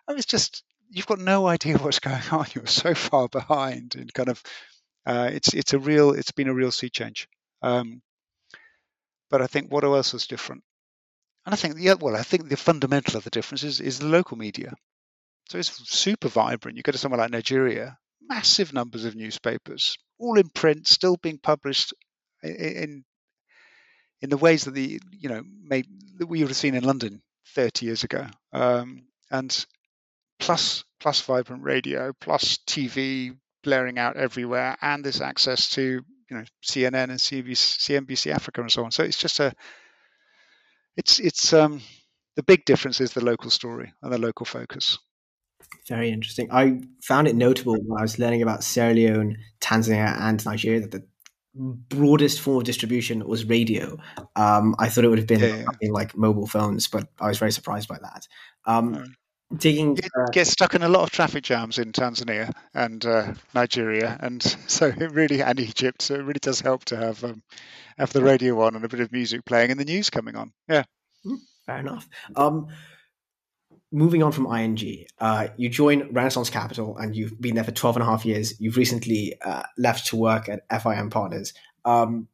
[0.10, 2.48] I was just, you've got no idea what's going on.
[2.54, 4.44] You're so far behind, and kind of,
[5.06, 7.30] uh, it's it's a real, it's been a real sea change.
[7.62, 8.02] Um,
[9.30, 10.64] but I think what else was different?
[11.46, 14.06] And I think the well, I think the fundamental of the difference is, is the
[14.06, 14.74] local media.
[15.50, 16.78] So it's super vibrant.
[16.78, 21.40] You go to somewhere like Nigeria, massive numbers of newspapers, all in print, still being
[21.40, 21.94] published
[22.44, 23.04] in
[24.22, 27.22] in the ways that the you know made that we would have seen in London
[27.56, 29.66] 30 years ago, um, and
[30.40, 35.82] plus plus vibrant radio, plus TV blaring out everywhere, and this access to
[36.30, 38.92] you know CNN and CNBC, CNBC Africa and so on.
[38.92, 39.54] So it's just a
[40.98, 41.82] it's it's um,
[42.36, 44.98] the big difference is the local story and the local focus.
[45.88, 46.50] Very interesting.
[46.52, 50.92] I found it notable when I was learning about Sierra Leone, Tanzania, and Nigeria that
[50.92, 51.04] the
[51.54, 53.98] broadest form of distribution was radio.
[54.36, 55.92] Um, I thought it would have been yeah, yeah.
[55.92, 58.28] like mobile phones, but I was very surprised by that.
[58.66, 59.16] Um,
[59.58, 63.34] digging it uh, gets stuck in a lot of traffic jams in Tanzania and uh,
[63.54, 66.02] Nigeria, and so it really and Egypt.
[66.02, 67.44] So it really does help to have um,
[67.98, 70.52] have the radio on and a bit of music playing and the news coming on.
[70.68, 70.84] Yeah,
[71.24, 71.36] hmm,
[71.66, 72.08] fair enough.
[72.36, 72.68] Um,
[73.92, 77.98] moving on from ING, uh, you joined Renaissance Capital and you've been there for 12
[77.98, 78.60] and a half years.
[78.60, 81.54] You've recently uh, left to work at FIM Partners.
[81.84, 82.28] Um,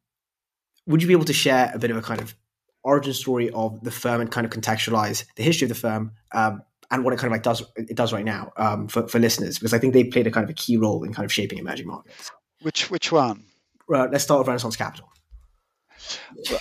[0.86, 2.36] would you be able to share a bit of a kind of
[2.84, 6.62] origin story of the firm and kind of contextualize the history of the firm um,
[6.92, 9.58] and what it kind of like does it does right now um, for, for listeners?
[9.58, 11.58] Because I think they played a kind of a key role in kind of shaping
[11.58, 12.32] emerging markets.
[12.62, 13.46] Which which one?
[13.94, 15.10] Uh, let's start with Renaissance Capital.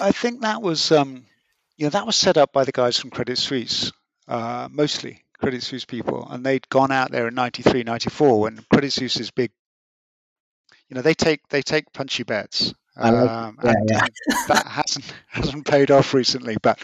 [0.00, 1.24] I think that was um,
[1.76, 3.92] you know that was set up by the guys from Credit Suisse
[4.28, 8.92] uh, mostly Credit Suisse people, and they'd gone out there in '93, '94 when Credit
[8.92, 9.50] Suisse is big.
[10.88, 12.72] You know, they take they take punchy bets.
[12.96, 14.06] Um, yeah, yeah.
[14.48, 16.80] that hasn't hasn't paid off recently, but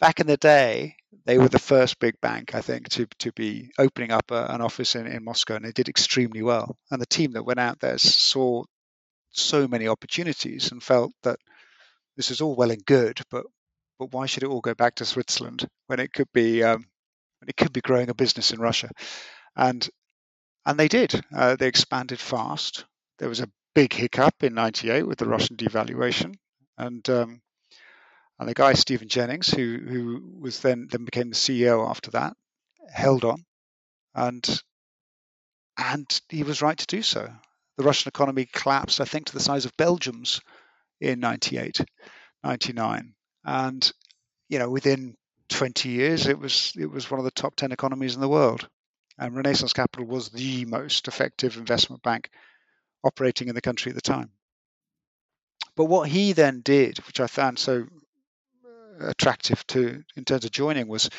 [0.00, 3.70] back in the day, they were the first big bank, I think, to to be
[3.78, 6.76] opening up a, an office in, in Moscow, and they did extremely well.
[6.90, 8.64] And the team that went out there saw
[9.30, 11.38] so many opportunities and felt that
[12.16, 13.44] this is all well and good, but
[13.98, 16.86] but why should it all go back to Switzerland when it could be um,
[17.40, 18.90] when it could be growing a business in Russia?
[19.56, 19.88] And
[20.66, 21.20] and they did.
[21.34, 22.84] Uh, they expanded fast.
[23.18, 26.34] There was a big hiccup in '98 with the Russian devaluation,
[26.78, 27.40] and um,
[28.38, 32.34] and the guy Stephen Jennings, who who was then then became the CEO after that,
[32.88, 33.44] held on,
[34.14, 34.62] and
[35.78, 37.32] and he was right to do so.
[37.76, 40.40] The Russian economy collapsed, I think, to the size of Belgium's
[41.00, 41.80] in 98,
[42.44, 43.92] 99 and
[44.48, 45.16] you know within
[45.50, 48.68] 20 years it was it was one of the top 10 economies in the world.
[49.16, 52.28] And renaissance capital was the most effective investment bank
[53.04, 54.30] operating in the country at the time.
[55.76, 57.86] But what he then did which i found so
[59.00, 61.10] attractive to in terms of joining was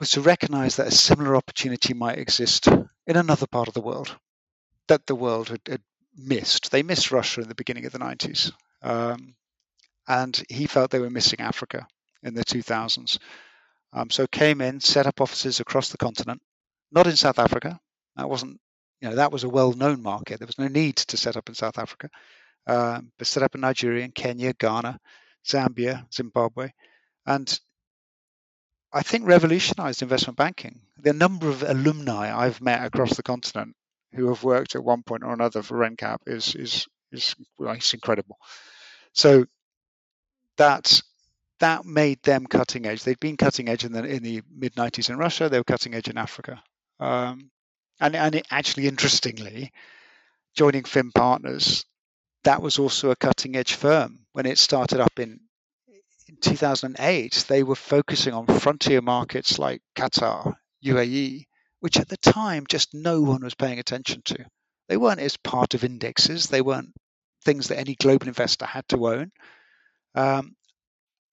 [0.00, 4.16] was to recognize that a similar opportunity might exist in another part of the world
[4.88, 5.82] that the world had, had
[6.16, 9.34] missed they missed russia in the beginning of the 90s um,
[10.08, 11.86] and he felt they were missing Africa
[12.22, 13.18] in the 2000s.
[13.92, 16.40] Um, so came in, set up offices across the continent,
[16.90, 17.78] not in South Africa.
[18.16, 18.58] That wasn't,
[19.00, 20.38] you know, that was a well-known market.
[20.38, 22.08] There was no need to set up in South Africa,
[22.66, 24.98] um, but set up in Nigeria, Kenya, Ghana,
[25.44, 26.70] Zambia, Zimbabwe,
[27.26, 27.60] and
[28.92, 30.80] I think revolutionized investment banking.
[30.98, 33.74] The number of alumni I've met across the continent
[34.14, 38.38] who have worked at one point or another for RenCap is is is it's incredible.
[39.12, 39.46] So
[40.56, 41.00] that
[41.60, 43.04] that made them cutting edge.
[43.04, 45.48] They'd been cutting edge in the in the mid '90s in Russia.
[45.48, 46.62] They were cutting edge in Africa,
[47.00, 47.50] um,
[48.00, 49.72] and and it, actually, interestingly,
[50.54, 51.86] joining FIM Partners,
[52.44, 55.40] that was also a cutting edge firm when it started up in.
[56.28, 60.54] In 2008, they were focusing on frontier markets like Qatar,
[60.84, 61.46] UAE,
[61.80, 64.46] which at the time just no one was paying attention to.
[64.88, 66.46] They weren't as part of indexes.
[66.46, 66.92] They weren't
[67.44, 69.32] things that any global investor had to own.
[70.14, 70.54] Um,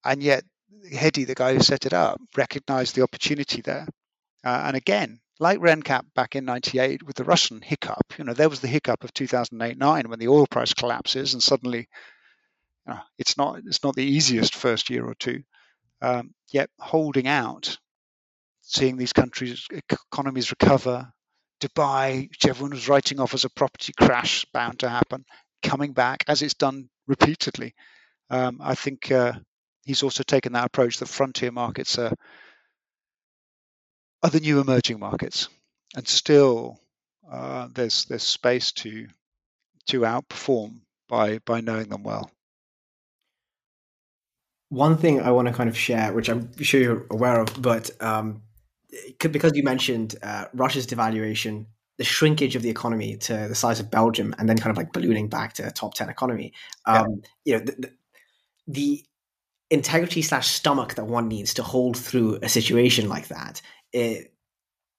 [0.03, 0.43] and yet,
[0.91, 3.87] Hedi, the guy who set it up, recognized the opportunity there.
[4.43, 8.49] Uh, and again, like RenCap back in 98 with the Russian hiccup, you know, there
[8.49, 11.87] was the hiccup of 2008-9 when the oil price collapses and suddenly
[12.87, 15.43] you know, it's not it's not the easiest first year or two.
[16.01, 17.77] Um, yet holding out,
[18.61, 21.11] seeing these countries economies recover,
[21.59, 25.25] Dubai, which everyone was writing off as a property crash bound to happen,
[25.61, 27.73] coming back as it's done repeatedly.
[28.29, 29.33] Um, I think uh,
[29.85, 32.13] he's also taken that approach that frontier markets are
[34.21, 35.49] are the new emerging markets,
[35.95, 36.79] and still
[37.29, 39.07] uh, there's there's space to
[39.87, 42.29] to outperform by by knowing them well.
[44.69, 47.89] One thing I want to kind of share, which I'm sure you're aware of, but
[48.01, 48.43] um,
[49.19, 51.65] because you mentioned uh, Russia's devaluation,
[51.97, 54.93] the shrinkage of the economy to the size of Belgium, and then kind of like
[54.93, 56.53] ballooning back to a top ten economy.
[56.85, 57.57] Um, yeah.
[57.57, 57.91] You know, the,
[58.67, 59.05] the,
[59.71, 63.61] integrity slash stomach that one needs to hold through a situation like that
[63.93, 64.33] it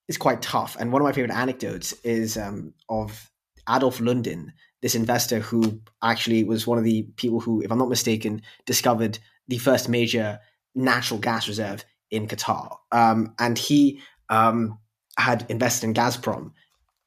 [0.09, 0.77] is quite tough.
[0.79, 3.31] And one of my favorite anecdotes is um, of
[3.69, 4.53] Adolf Lundin,
[4.83, 9.19] this investor who actually was one of the people who, if I'm not mistaken, discovered
[9.51, 10.39] the first major
[10.75, 12.77] natural gas reserve in Qatar.
[12.93, 14.79] Um, and he um,
[15.19, 16.53] had invested in Gazprom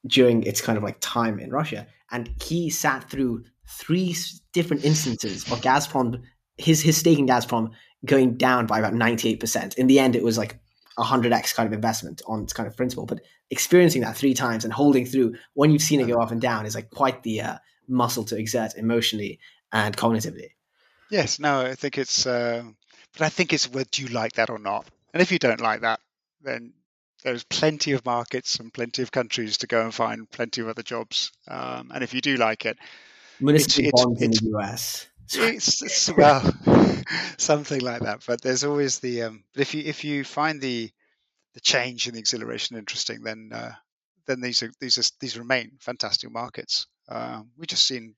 [0.06, 1.86] during its kind of like time in Russia.
[2.10, 4.14] And he sat through three
[4.52, 6.22] different instances of Gazprom,
[6.58, 7.70] his, his stake in Gazprom
[8.04, 9.74] going down by about 98%.
[9.76, 10.60] In the end, it was like
[10.98, 13.06] 100x kind of investment on its kind of principle.
[13.06, 13.20] But
[13.50, 16.66] experiencing that three times and holding through when you've seen it go up and down
[16.66, 17.56] is like quite the uh,
[17.88, 19.40] muscle to exert emotionally
[19.72, 20.50] and cognitively.
[21.14, 22.64] Yes, no, I think it's, uh,
[23.12, 24.84] but I think it's whether you like that or not.
[25.12, 26.00] And if you don't like that,
[26.42, 26.72] then
[27.22, 30.82] there's plenty of markets and plenty of countries to go and find plenty of other
[30.82, 31.30] jobs.
[31.46, 32.78] Um, and if you do like it,
[33.38, 35.06] municipal it's, bonds it's, in the US.
[35.32, 36.52] It's, it's, well,
[37.38, 38.24] something like that.
[38.26, 40.90] But there's always the um, if you if you find the
[41.54, 43.74] the change and the exhilaration interesting, then uh,
[44.26, 46.88] then these are these are these remain fantastic markets.
[47.08, 48.16] Uh, we just seen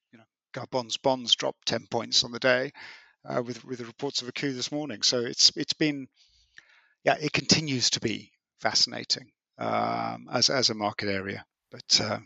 [0.57, 2.73] Gabon's bonds dropped ten points on the day
[3.29, 5.03] uh, with with the reports of a coup this morning.
[5.03, 6.09] So it's it's been
[7.05, 11.45] yeah it continues to be fascinating um, as as a market area.
[11.71, 12.19] But uh,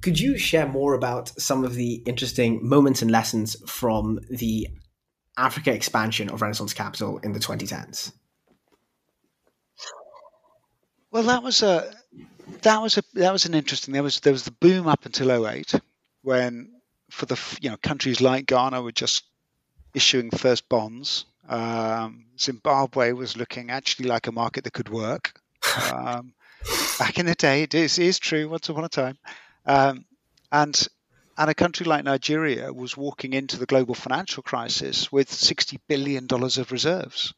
[0.00, 4.68] could you share more about some of the interesting moments and lessons from the
[5.36, 8.12] Africa expansion of Renaissance Capital in the 2010s?
[11.10, 11.92] Well, that was a
[12.62, 13.92] that was a that was an interesting.
[13.92, 15.74] There was there was the boom up until 08
[16.22, 16.79] when
[17.10, 19.24] for the you know countries like Ghana were just
[19.94, 21.26] issuing first bonds.
[21.48, 25.32] Um, Zimbabwe was looking actually like a market that could work.
[25.92, 26.32] Um,
[26.98, 28.48] back in the day, it is, it is true.
[28.48, 29.18] Once upon a time,
[29.66, 30.04] um,
[30.52, 30.88] and
[31.40, 36.26] and a country like Nigeria was walking into the global financial crisis with $60 billion
[36.30, 37.32] of reserves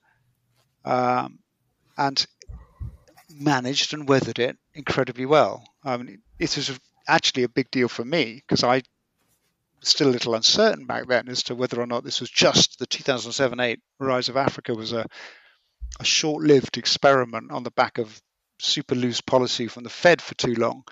[0.84, 1.38] um,
[1.96, 2.26] and
[3.30, 5.64] managed and weathered it incredibly well.
[5.84, 8.82] I mean, it was actually a big deal for me because I
[9.88, 12.86] still a little uncertain back then as to whether or not this was just the
[12.86, 15.06] 2007 8 rise of Africa was a,
[16.00, 18.20] a short lived experiment on the back of
[18.58, 20.84] super loose policy from the Fed for too long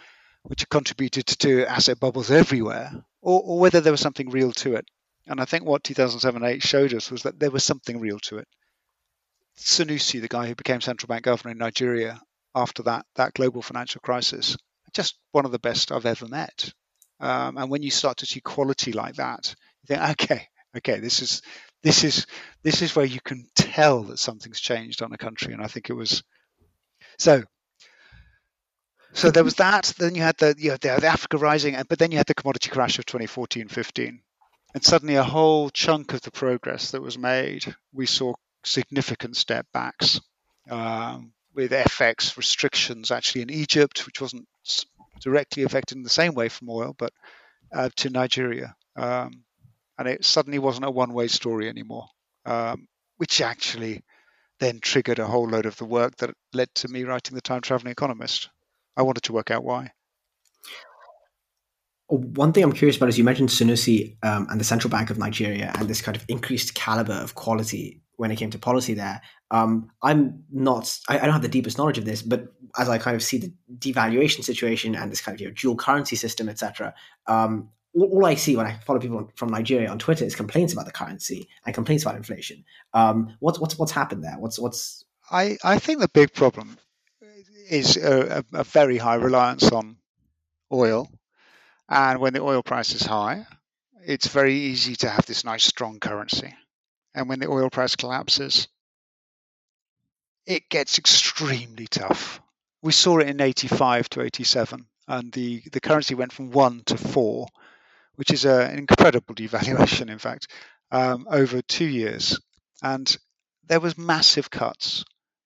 [0.42, 4.74] which had contributed to asset bubbles everywhere, or, or whether there was something real to
[4.74, 4.86] it.
[5.26, 8.48] And I think what 2007-8 showed us was that there was something real to it.
[9.58, 12.20] Sanusi, the guy who became central bank governor in Nigeria
[12.54, 14.56] after that that global financial crisis,
[14.94, 16.72] just one of the best I've ever met.
[17.20, 21.20] Um, and when you start to see quality like that, you think, okay, okay, this
[21.20, 21.42] is
[21.82, 22.26] this is
[22.62, 25.52] this is where you can tell that something's changed on a country.
[25.52, 26.22] And I think it was
[27.18, 27.42] so
[29.12, 29.92] so there was that.
[29.98, 32.34] Then you had the you know, the, the Africa rising, but then you had the
[32.34, 34.20] commodity crash of 2014-15,
[34.74, 39.66] and suddenly a whole chunk of the progress that was made, we saw significant step
[39.72, 40.20] backs
[40.70, 44.46] um, with FX restrictions actually in Egypt, which wasn't
[45.20, 47.12] directly affected in the same way from oil, but
[47.74, 49.44] uh, to Nigeria, um,
[49.98, 52.06] and it suddenly wasn't a one-way story anymore,
[52.46, 52.86] um,
[53.18, 54.02] which actually
[54.58, 57.60] then triggered a whole load of the work that led to me writing the Time
[57.60, 58.50] Traveling Economist.
[58.96, 59.90] I wanted to work out why.
[62.08, 65.18] One thing I'm curious about is you mentioned Sanusi um, and the Central Bank of
[65.18, 69.22] Nigeria and this kind of increased caliber of quality when it came to policy there.
[69.50, 72.98] Um, I'm not, I, I, don't have the deepest knowledge of this, but as I
[72.98, 76.46] kind of see the devaluation situation and this kind of you know, dual currency system,
[76.50, 76.94] etc.,
[77.26, 80.74] um, all, all, I see when I follow people from Nigeria on Twitter is complaints
[80.74, 82.62] about the currency and complaints about inflation.
[82.92, 84.36] Um, what's what's what's happened there?
[84.38, 86.76] What's what's I, I think the big problem
[87.70, 89.96] is a, a, very high reliance on
[90.70, 91.08] oil.
[91.88, 93.46] And when the oil price is high,
[94.04, 96.54] it's very easy to have this nice strong currency.
[97.14, 98.68] And when the oil price collapses,
[100.46, 102.40] it gets extremely tough.
[102.82, 106.96] we saw it in 85 to 87, and the, the currency went from one to
[106.96, 107.46] four,
[108.14, 110.48] which is a, an incredible devaluation, in fact,
[110.90, 112.40] um, over two years.
[112.82, 113.16] And
[113.66, 115.04] there was massive cuts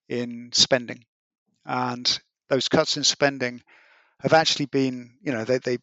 [0.08, 1.04] in spending,
[1.64, 3.62] and those cuts in spending
[4.20, 5.78] have actually been, you know, they, they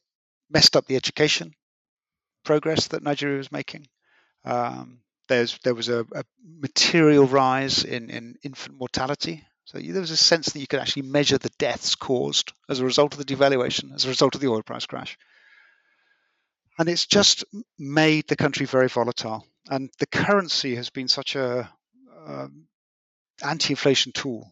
[0.49, 1.53] messed up the education
[2.43, 3.87] progress that Nigeria was making.
[4.45, 4.99] Um,
[5.31, 6.23] there's there was a, a,
[6.59, 9.43] material rise in, in infant mortality.
[9.65, 12.85] So there was a sense that you could actually measure the deaths caused as a
[12.85, 15.17] result of the devaluation, as a result of the oil price crash.
[16.77, 17.45] And it's just
[17.79, 19.45] made the country very volatile.
[19.69, 21.71] And the currency has been such a
[22.27, 22.67] um,
[23.41, 24.51] anti-inflation tool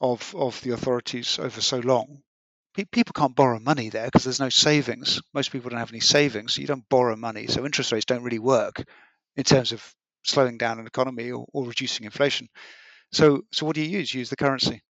[0.00, 2.22] of of the authorities over so long.
[2.74, 5.20] people can't borrow money there because there's no savings.
[5.32, 6.54] Most people don't have any savings.
[6.54, 8.82] So you don't borrow money, so interest rates don't really work
[9.36, 9.94] in terms of
[10.24, 12.48] slowing down an economy or, or reducing inflation.
[13.12, 14.12] So so what do you use?
[14.12, 14.82] You use the currency.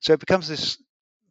[0.00, 0.78] So it becomes this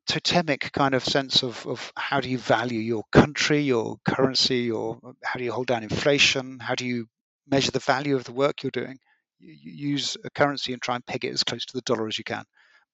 [0.07, 4.99] totemic kind of sense of, of how do you value your country, your currency, or
[5.23, 6.59] how do you hold down inflation?
[6.59, 7.07] How do you
[7.47, 8.97] measure the value of the work you're doing?
[9.39, 12.17] You, use a currency and try and peg it as close to the dollar as
[12.17, 12.43] you can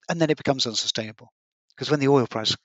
[0.08, 1.32] and then it becomes unsustainable
[1.70, 2.56] because when the oil price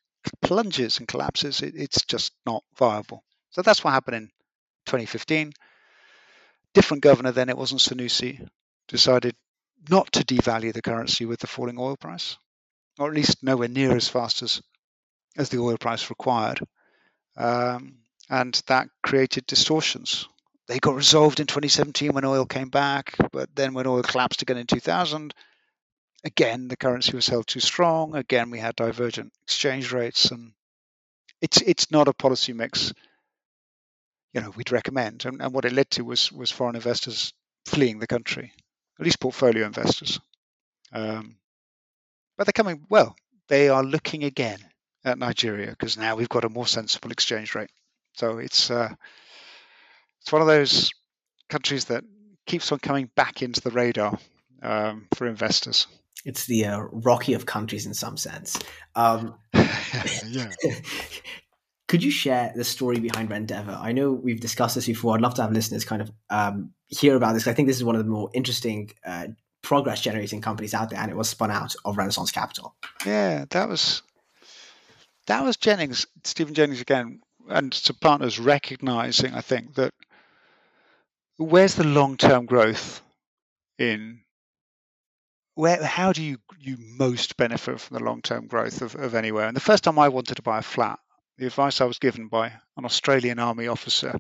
[0.42, 3.24] plunges and collapses, it, it's just not viable.
[3.52, 4.26] So that's what happened in
[4.86, 5.54] 2015.
[6.74, 8.48] Different governor then, it wasn't Sanusi,
[8.88, 9.36] decided
[9.90, 12.38] not to devalue the currency with the falling oil price,
[12.98, 14.62] or at least nowhere near as fast as,
[15.38, 16.60] as the oil price required.
[17.38, 18.00] Um,
[18.30, 20.28] and that created distortions.
[20.68, 24.58] They got resolved in 2017 when oil came back, but then when oil collapsed again
[24.58, 25.34] in 2000,
[26.24, 28.16] again, the currency was held too strong.
[28.16, 30.54] Again, we had divergent exchange rates, and
[31.42, 32.94] it's it's not a policy mix.
[34.34, 37.34] You know, we'd recommend, and, and what it led to was was foreign investors
[37.66, 38.52] fleeing the country,
[39.00, 40.20] at least portfolio investors.
[40.92, 41.38] Um,
[42.38, 42.86] but they're coming.
[42.90, 43.16] Well,
[43.48, 44.60] they are looking again
[45.04, 47.72] at Nigeria because now we've got a more sensible exchange rate.
[48.14, 48.94] So it's uh,
[50.22, 50.92] it's one of those
[51.50, 52.04] countries that
[52.46, 54.18] keeps on coming back into the radar
[54.62, 55.88] um, for investors.
[56.26, 58.60] It's the uh, Rocky of countries in some sense.
[58.96, 60.50] Um, yeah.
[61.90, 63.76] could you share the story behind Rendeavour?
[63.82, 65.16] I know we've discussed this before.
[65.16, 67.48] I'd love to have listeners kind of um, hear about this.
[67.48, 69.30] I think this is one of the more interesting uh,
[69.64, 72.76] progress generating companies out there, and it was spun out of Renaissance Capital.
[73.08, 74.04] Yeah, that was
[75.26, 79.92] that was Jennings, Stephen Jennings again, and some partners recognizing, I think, that
[81.38, 83.02] where's the long term growth
[83.80, 84.22] in
[85.56, 89.48] where how do you you most benefit from the long term growth of, of anywhere?
[89.48, 91.00] And the first time I wanted to buy a flat,
[91.40, 94.18] the advice I was given by an Australian Army officer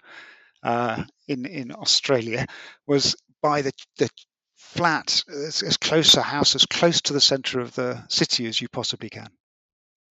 [0.63, 2.45] uh, in in Australia
[2.87, 4.09] was buy the the
[4.55, 8.61] flat as, as close a house as close to the centre of the city as
[8.61, 9.29] you possibly can,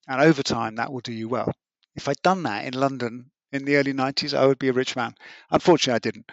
[0.06, 1.52] and over time that will do you well.
[1.96, 4.94] If I'd done that in London in the early 90s, I would be a rich
[4.94, 5.14] man.
[5.50, 6.30] Unfortunately, I didn't.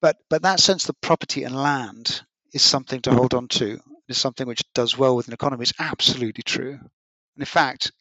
[0.00, 4.18] But but that sense that property and land is something to hold on to is
[4.18, 6.72] something which does well with an economy is absolutely true.
[6.72, 7.92] And in fact,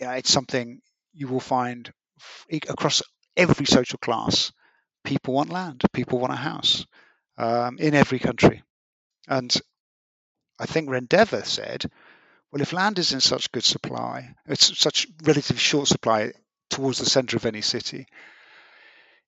[0.00, 0.80] yeah, it's something
[1.12, 1.92] you will find
[2.68, 3.02] across
[3.36, 4.52] every social class.
[5.04, 6.86] People want land, people want a house
[7.38, 8.62] um, in every country.
[9.28, 9.54] And
[10.58, 11.90] I think Rendeavour said,
[12.52, 16.32] well, if land is in such good supply, it's such relatively short supply
[16.68, 18.06] towards the center of any city,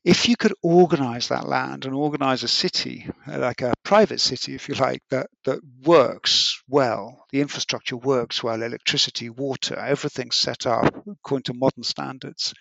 [0.04, 4.70] if you could organize that land and organize a city, like a private city, if
[4.70, 11.04] you like, that, that works well, the infrastructure works well, electricity, water, everything's set up
[11.06, 12.54] according to modern standards,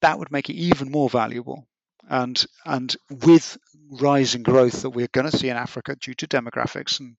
[0.00, 1.66] that would make it even more valuable.
[2.08, 3.58] And, and with
[3.90, 7.16] rising growth that we're going to see in Africa due to demographics and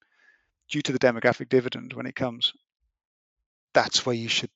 [0.71, 2.51] due to the demographic dividend when it comes,
[3.75, 4.49] that's where you should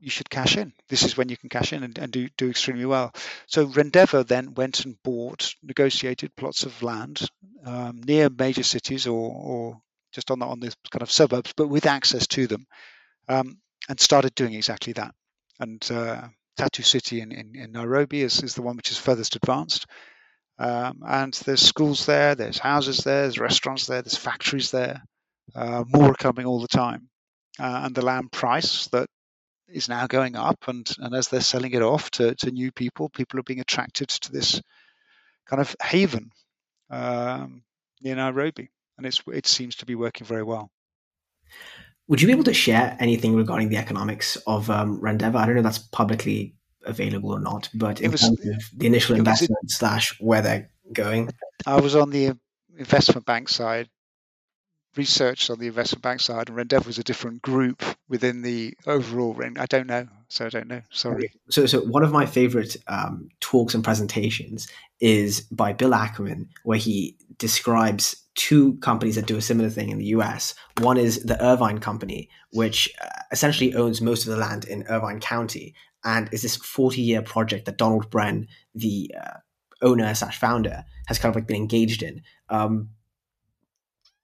[0.00, 0.72] you should cash in.
[0.88, 3.12] This is when you can cash in and, and do, do extremely well.
[3.46, 7.28] So Rendeavour then went and bought, negotiated plots of land
[7.68, 9.80] um, near major cities or, or
[10.12, 12.66] just on the, on the kind of suburbs, but with access to them,
[13.28, 13.58] um,
[13.88, 15.14] and started doing exactly that.
[15.60, 19.36] And uh, Tatu City in, in, in, Nairobi is, is the one which is furthest
[19.36, 19.86] advanced.
[20.58, 25.02] Um, and there's schools there, there's houses there, there's restaurants there, there's factories there.
[25.54, 27.08] Uh, more coming all the time.
[27.58, 29.08] Uh, and the land price that
[29.68, 33.08] is now going up, and, and as they're selling it off to, to new people,
[33.10, 34.60] people are being attracted to this
[35.46, 36.30] kind of haven
[36.90, 37.62] um,
[38.02, 40.70] near Nairobi, and it's it seems to be working very well.
[42.08, 45.36] Would you be able to share anything regarding the economics of um, Rendeavour?
[45.36, 48.86] I don't know if that's publicly available or not, but in was, terms of the
[48.86, 51.30] initial investment slash where they're going.
[51.66, 52.34] I was on the
[52.78, 53.88] investment bank side
[54.96, 59.34] research on the investment bank side, and Rendev was a different group within the overall
[59.34, 59.58] ring.
[59.58, 60.82] I don't know, so I don't know.
[60.90, 61.32] Sorry.
[61.50, 64.68] So, so one of my favorite um, talks and presentations
[65.00, 69.98] is by Bill Ackman, where he describes two companies that do a similar thing in
[69.98, 70.54] the US.
[70.80, 75.20] One is the Irvine Company, which uh, essentially owns most of the land in Irvine
[75.20, 75.74] County,
[76.04, 79.38] and is this 40 year project that Donald Bren, the uh,
[79.82, 82.22] owner slash founder, has kind of like been engaged in.
[82.48, 82.90] Um,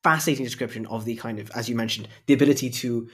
[0.05, 3.09] fascinating description of the kind of, as you mentioned, the ability to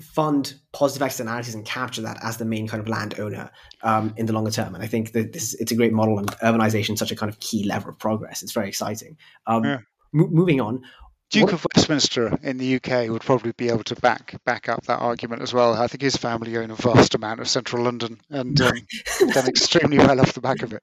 [0.00, 3.50] fund positive externalities and capture that as the main kind of landowner
[3.82, 4.74] um, in the longer term.
[4.74, 7.30] And I think that this it's a great model, and urbanization is such a kind
[7.30, 8.42] of key lever of progress.
[8.42, 9.16] It's very exciting.
[9.46, 9.78] Um, yeah.
[10.14, 10.82] m- moving on.
[11.30, 14.86] Duke what, of Westminster in the UK would probably be able to back back up
[14.86, 15.74] that argument as well.
[15.74, 18.72] I think his family own a vast amount of central London and um,
[19.32, 20.82] done extremely well off the back of it.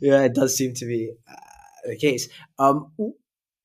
[0.00, 1.34] Yeah, it does seem to be uh,
[1.86, 2.28] the case.
[2.58, 2.92] Um,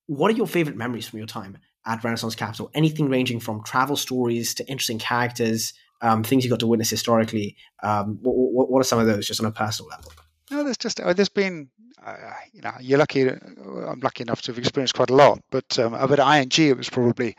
[0.08, 2.70] what are your favorite memories from your time at Renaissance Capital?
[2.74, 7.56] Anything ranging from travel stories to interesting characters, um, things you got to witness historically.
[7.82, 10.12] Um, what, what, are some of those, just on a personal level?
[10.52, 11.70] No, there's just oh, there's been
[12.06, 12.16] uh,
[12.54, 13.28] you know you're lucky.
[13.28, 16.78] I'm lucky enough to have experienced quite a lot, but um, but at ING it
[16.78, 17.36] was probably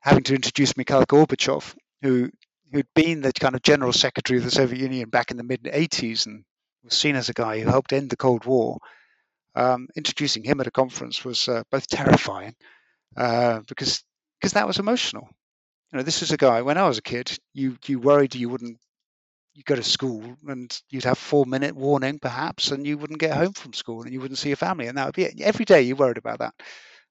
[0.00, 2.30] having to introduce Mikhail Gorbachev, who
[2.72, 5.64] who'd been the kind of general secretary of the Soviet Union back in the mid
[5.64, 6.44] 80s and
[6.82, 8.78] was seen as a guy who helped end the Cold War
[9.54, 12.54] um, introducing him at a conference was uh, both terrifying
[13.16, 14.04] uh, because
[14.40, 15.28] because that was emotional.
[15.92, 16.62] You know, this is a guy.
[16.62, 18.78] When I was a kid, you you worried you wouldn't
[19.54, 23.36] you go to school and you'd have four minute warning perhaps, and you wouldn't get
[23.36, 25.40] home from school and you wouldn't see your family, and that would be it.
[25.40, 26.54] Every day you worried about that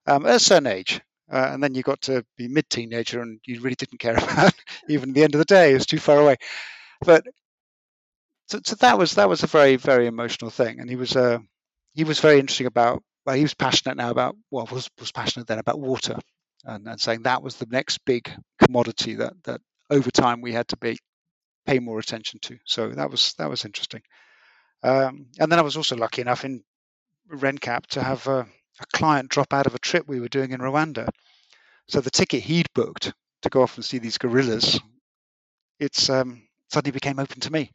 [0.08, 1.02] um, at a certain age.
[1.32, 4.54] Uh, and then you got to be mid teenager and you really didn't care about
[4.88, 5.72] even the end of the day.
[5.72, 6.38] It was too far away.
[7.06, 7.26] But
[8.48, 11.36] so, so that was that was a very very emotional thing, and he was a
[11.36, 11.40] uh,
[12.00, 15.48] he was very interesting about well, he was passionate now about well was was passionate
[15.48, 16.18] then about water
[16.64, 20.70] and, and saying that was the next big commodity that that over time we had
[20.70, 20.98] to be
[21.66, 22.58] pay more attention to.
[22.66, 24.02] So that was that was interesting.
[24.82, 26.64] Um, and then I was also lucky enough in
[27.30, 28.40] RenCap to have a,
[28.80, 31.10] a, client drop out of a trip we were doing in Rwanda.
[31.90, 34.80] So the ticket he'd booked to go off and see these gorillas,
[35.82, 37.72] it's um, suddenly became open to me.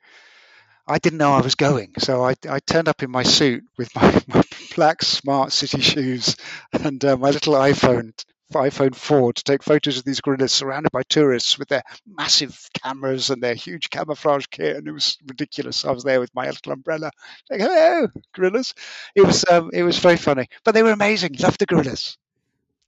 [0.87, 1.93] I didn't know I was going.
[1.99, 4.43] So I, I turned up in my suit with my, my
[4.75, 6.37] black smart city shoes
[6.73, 8.13] and uh, my little iPhone,
[8.53, 13.31] iPhone 4 to take photos of these gorillas surrounded by tourists with their massive cameras
[13.31, 14.77] and their huge camouflage kit.
[14.77, 15.85] And it was ridiculous.
[15.87, 17.11] I was there with my little umbrella,
[17.51, 18.75] like, hello, gorillas.
[19.15, 21.35] It was, um, it was very funny, but they were amazing.
[21.39, 22.19] Loved the gorillas.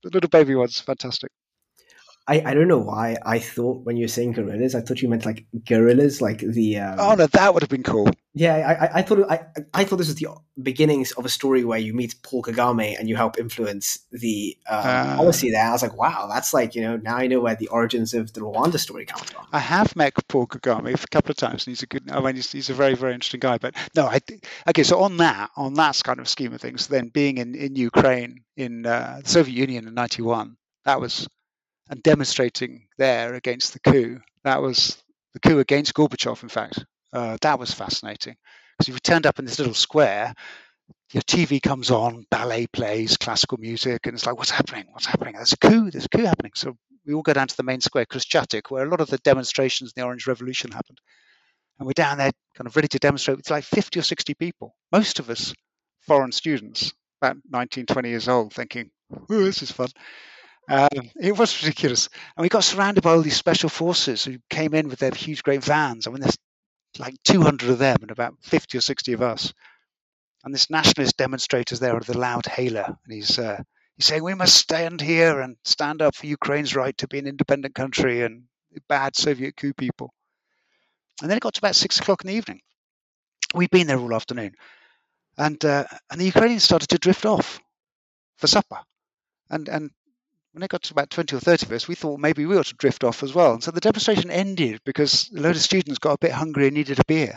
[0.02, 1.30] The little baby ones, fantastic.
[2.28, 5.08] I, I don't know why I thought when you were saying gorillas, I thought you
[5.08, 6.78] meant like gorillas, like the.
[6.78, 6.96] Um...
[6.98, 8.08] Oh no, that would have been cool.
[8.34, 10.28] Yeah, I, I thought I, I thought this was the
[10.60, 14.80] beginnings of a story where you meet Paul Kagame and you help influence the um,
[14.84, 15.64] uh, policy there.
[15.64, 18.32] I was like, wow, that's like you know now I know where the origins of
[18.32, 19.46] the Rwanda story comes from.
[19.52, 22.10] I have met Paul Kagame a couple of times, and he's a good.
[22.10, 23.58] I mean, he's, he's a very very interesting guy.
[23.58, 24.18] But no, I
[24.68, 24.82] okay.
[24.82, 28.42] So on that on that kind of scheme of things, then being in in Ukraine
[28.56, 31.28] in uh, the Soviet Union in '91, that was
[31.88, 34.20] and demonstrating there against the coup.
[34.44, 36.84] That was the coup against Gorbachev, in fact.
[37.12, 38.36] Uh, that was fascinating
[38.76, 40.34] because if you turned up in this little square,
[41.12, 44.84] your TV comes on, ballet plays, classical music, and it's like, what's happening?
[44.90, 45.34] What's happening?
[45.34, 45.90] There's a coup.
[45.90, 46.52] There's a coup happening.
[46.54, 46.76] So
[47.06, 49.92] we all go down to the main square, Khreshchatyk, where a lot of the demonstrations
[49.94, 50.98] in the Orange Revolution happened.
[51.78, 54.74] And we're down there, kind of ready to demonstrate with like 50 or 60 people.
[54.90, 55.54] Most of us
[56.00, 58.90] foreign students, about 19, 20 years old, thinking,
[59.30, 59.88] oh, this is fun.
[60.68, 62.08] Um, it was ridiculous.
[62.36, 65.42] And we got surrounded by all these special forces who came in with their huge,
[65.42, 66.06] great vans.
[66.06, 66.38] I mean, there's
[66.98, 69.52] like 200 of them and about 50 or 60 of us.
[70.44, 72.84] And this nationalist demonstrator's there with a loud hailer.
[72.84, 73.60] And he's, uh,
[73.96, 77.26] he's saying, We must stand here and stand up for Ukraine's right to be an
[77.26, 78.44] independent country and
[78.88, 80.12] bad Soviet coup people.
[81.20, 82.60] And then it got to about six o'clock in the evening.
[83.54, 84.54] We'd been there all afternoon.
[85.38, 87.60] And, uh, and the Ukrainians started to drift off
[88.36, 88.80] for supper.
[89.50, 89.90] And, and
[90.56, 92.64] when it got to about 20 or 30 of us, we thought maybe we ought
[92.64, 93.52] to drift off as well.
[93.52, 96.74] And so the demonstration ended because a load of students got a bit hungry and
[96.74, 97.34] needed a beer.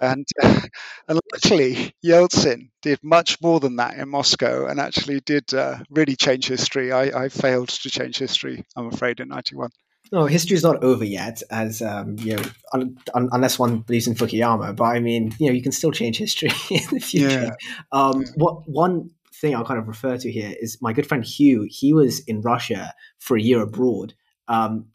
[0.00, 0.60] And, uh,
[1.08, 6.16] and luckily, Yeltsin did much more than that in Moscow and actually did uh, really
[6.16, 6.90] change history.
[6.90, 9.68] I, I, failed to change history, I'm afraid, in 91.
[10.10, 12.42] No, history is not over yet, as um, you know,
[12.72, 14.74] un- un- unless one believes in Fukuyama.
[14.74, 17.28] But I mean, you know, you can still change history in the future.
[17.28, 17.54] Yeah.
[17.92, 18.32] Um, yeah.
[18.36, 19.10] What one
[19.40, 21.66] thing I'll kind of refer to here is my good friend Hugh.
[21.68, 24.14] He was in Russia for a year abroad,
[24.48, 24.86] um,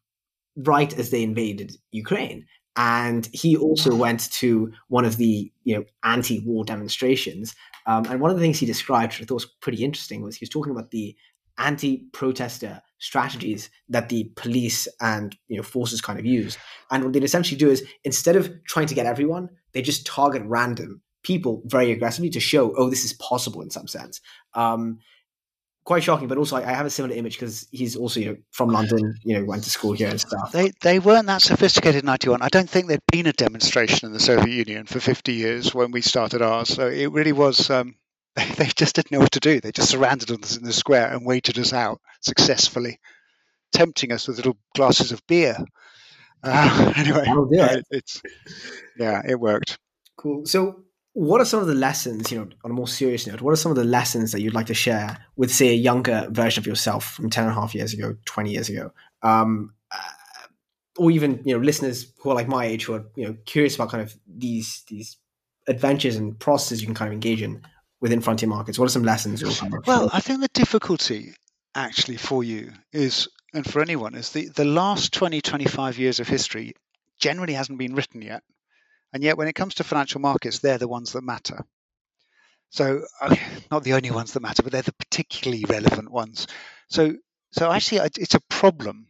[0.56, 5.84] right as they invaded Ukraine, and he also went to one of the you know
[6.04, 7.56] anti-war demonstrations.
[7.86, 10.36] Um, and one of the things he described, which I thought was pretty interesting, was
[10.36, 11.16] he was talking about the
[11.58, 16.58] anti-protester strategies that the police and you know forces kind of use.
[16.92, 20.44] And what they'd essentially do is instead of trying to get everyone, they just target
[20.46, 24.22] random people very aggressively to show, oh, this is possible in some sense.
[24.54, 25.00] Um,
[25.90, 28.70] quite shocking, but also I, have a similar image because he's also you know from
[28.70, 30.52] London, you know, went to school here and stuff.
[30.52, 32.44] They they weren't that sophisticated in '91.
[32.44, 35.90] I don't think there'd been a demonstration in the Soviet Union for 50 years when
[35.90, 36.70] we started ours.
[36.70, 37.72] So it really was.
[37.72, 37.96] Um,
[38.36, 39.60] they just didn't know what to do.
[39.60, 43.00] They just surrounded us in the square and waited us out successfully,
[43.72, 45.58] tempting us with little glasses of beer.
[46.44, 47.86] Uh, anyway, it.
[47.90, 48.22] it's
[48.98, 49.80] yeah, it worked.
[50.18, 50.46] Cool.
[50.46, 53.52] So what are some of the lessons, you know, on a more serious note, what
[53.52, 56.62] are some of the lessons that you'd like to share with, say, a younger version
[56.62, 58.92] of yourself from 10 and a half years ago, 20 years ago?
[59.22, 59.98] Um, uh,
[60.98, 63.76] or even, you know, listeners who are like my age who are, you know, curious
[63.76, 65.18] about kind of these, these
[65.68, 67.62] adventures and processes you can kind of engage in
[68.02, 68.78] within frontier markets.
[68.78, 69.44] What are some lessons?
[69.88, 71.34] well, I think the difficulty
[71.76, 76.28] actually for you is, and for anyone, is the, the last 20, 25 years of
[76.28, 76.74] history
[77.20, 78.44] generally hasn't been written yet.
[79.14, 81.66] And yet, when it comes to financial markets, they're the ones that matter.
[82.70, 83.06] So,
[83.72, 86.48] not the only ones that matter, but they're the particularly relevant ones.
[86.90, 87.16] So,
[87.52, 89.08] so actually, it's a problem.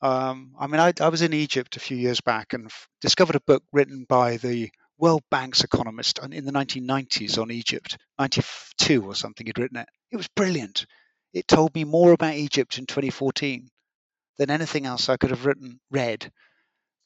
[0.00, 3.36] Um, I mean, I, I, was in Egypt a few years back and f- discovered
[3.36, 9.14] a book written by the World Bank's economist in the 1990s on Egypt, 92 or
[9.14, 9.46] something.
[9.46, 9.88] He'd written it.
[10.12, 10.84] It was brilliant.
[11.32, 13.70] It told me more about Egypt in 2014
[14.36, 16.30] than anything else I could have written, read.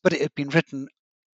[0.02, 0.88] But it had been written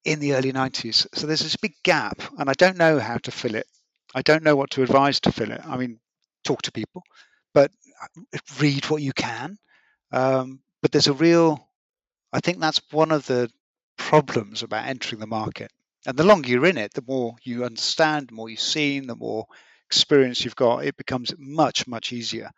[0.04, 1.06] in the early 90s.
[1.14, 3.66] So there's this big gap, and I don't know how to fill it.
[4.14, 5.60] I don't know what to advise to fill it.
[5.64, 5.98] I mean,
[6.44, 7.02] talk to people,
[7.52, 7.70] but
[8.02, 9.58] uh, read what you can.
[10.12, 11.66] Um, but there's a real,
[12.32, 13.50] I think that's one of the
[13.96, 15.72] problems about entering the market.
[16.06, 19.16] And the longer you're in it, the more you understand, the more you've seen, the
[19.16, 19.46] more
[19.88, 22.50] experience you've got, it becomes much, much easier.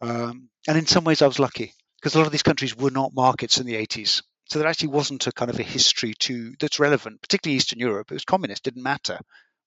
[0.00, 2.90] Um, and in some ways, I was lucky because a lot of these countries were
[2.90, 4.22] not markets in the 80s.
[4.48, 8.10] So there actually wasn't a kind of a history to that's relevant, particularly Eastern Europe.
[8.10, 9.18] It was communist; didn't matter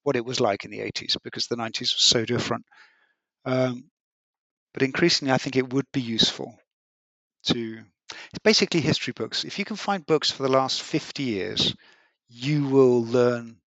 [0.03, 2.65] what it was like in the 80s because the 90s was so different.
[3.45, 3.91] Um,
[4.73, 6.57] but increasingly, I think it would be useful
[7.45, 7.83] to.
[8.09, 9.45] It's basically history books.
[9.45, 11.75] If you can find books for the last 50 years,
[12.27, 13.57] you will learn.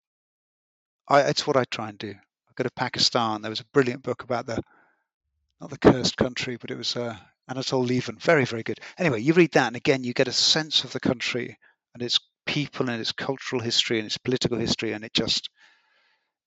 [1.08, 2.10] I, it's what I try and do.
[2.10, 3.40] I go to Pakistan.
[3.40, 4.60] There was a brilliant book about the
[5.60, 7.16] not the cursed country, but it was uh,
[7.48, 8.16] Anatole Lieven.
[8.18, 8.80] Very, very good.
[8.98, 11.58] Anyway, you read that, and again, you get a sense of the country
[11.92, 15.50] and its people and its cultural history and its political history, and it just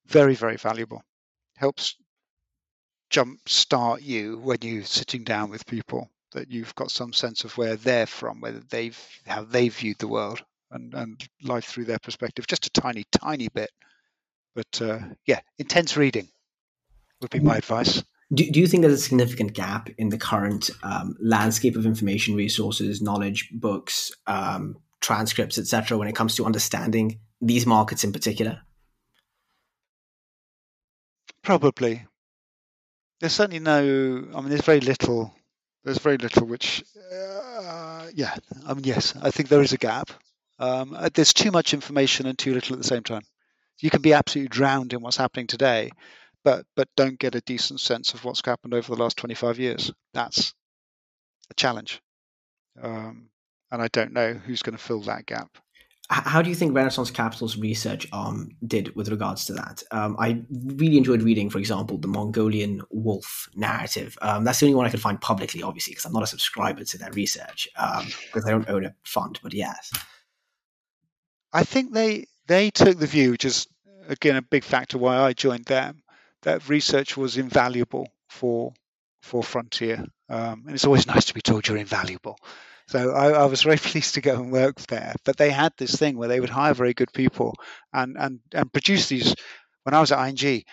[0.06, 1.02] very, very valuable.
[1.56, 1.96] Helps
[3.10, 7.76] jumpstart you when you're sitting down with people that you've got some sense of where
[7.76, 12.46] they're from, whether they've how they viewed the world and, and life through their perspective.
[12.46, 13.70] Just a tiny, tiny bit.
[14.54, 16.28] But uh, yeah, intense reading
[17.20, 18.02] would be my advice.
[18.32, 22.34] Do, do you think there's a significant gap in the current um, landscape of information
[22.34, 28.60] resources, knowledge, books, um, transcripts, etc., when it comes to understanding these markets in particular?
[31.42, 32.04] Probably.
[33.20, 33.80] There's certainly no.
[34.34, 35.34] I mean, there's very little.
[35.84, 36.84] There's very little which.
[37.12, 38.34] Uh, yeah.
[38.66, 39.14] I mean, yes.
[39.20, 40.10] I think there is a gap.
[40.58, 43.22] Um, uh, there's too much information and too little at the same time.
[43.80, 45.90] You can be absolutely drowned in what's happening today,
[46.44, 49.92] but but don't get a decent sense of what's happened over the last 25 years.
[50.14, 50.54] That's
[51.50, 52.00] a challenge,
[52.82, 53.30] um,
[53.70, 55.58] and I don't know who's going to fill that gap.
[56.10, 59.82] How do you think Renaissance Capital's research um, did with regards to that?
[59.90, 64.16] Um, I really enjoyed reading, for example, the Mongolian wolf narrative.
[64.22, 66.82] Um, that's the only one I could find publicly, obviously, because I'm not a subscriber
[66.82, 69.38] to their research because um, I don't own a fund.
[69.42, 69.92] But yes,
[71.52, 73.66] I think they they took the view, which is
[74.08, 76.02] again a big factor why I joined them,
[76.42, 78.72] that research was invaluable for
[79.22, 80.04] for Frontier.
[80.28, 82.38] Um, and it's always nice to be told you're invaluable.
[82.88, 85.14] So I, I, was very pleased to go and work there.
[85.24, 87.54] But they had this thing where they would hire very good people
[87.92, 89.34] and and and produce these.
[89.84, 90.64] When I was at ING,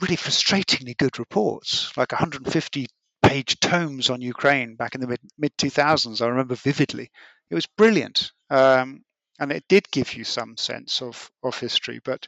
[0.00, 2.86] really frustratingly good reports, like 150
[3.22, 6.20] page tomes on Ukraine back in the mid mid 2000s.
[6.20, 7.10] I remember vividly.
[7.50, 9.04] It was brilliant, um,
[9.38, 12.26] and it did give you some sense of of history, but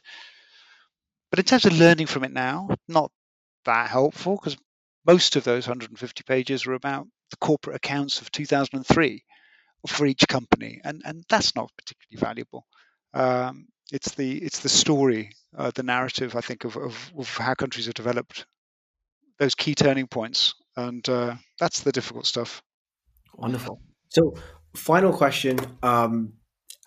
[1.37, 3.11] but in terms of learning from it now, not
[3.65, 4.57] that helpful because
[5.05, 9.23] most of those 150 pages were about the corporate accounts of 2003
[9.87, 12.65] for each company, and and that's not particularly valuable.
[13.13, 17.53] Um, it's the it's the story, uh, the narrative, I think, of, of, of how
[17.53, 18.47] countries have developed,
[19.37, 22.63] those key turning points, and uh, that's the difficult stuff.
[23.35, 23.79] Wonderful.
[24.09, 24.33] So,
[24.75, 26.33] final question: um,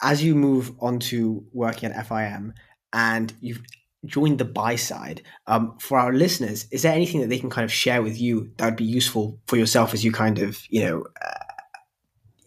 [0.03, 2.55] As you move on to working at FIM,
[2.93, 3.63] and you've
[4.07, 5.23] joined the buy side.
[5.47, 8.53] Um, for our listeners, is there anything that they can kind of share with you
[8.57, 11.45] that would be useful for yourself as you kind of, you know, uh,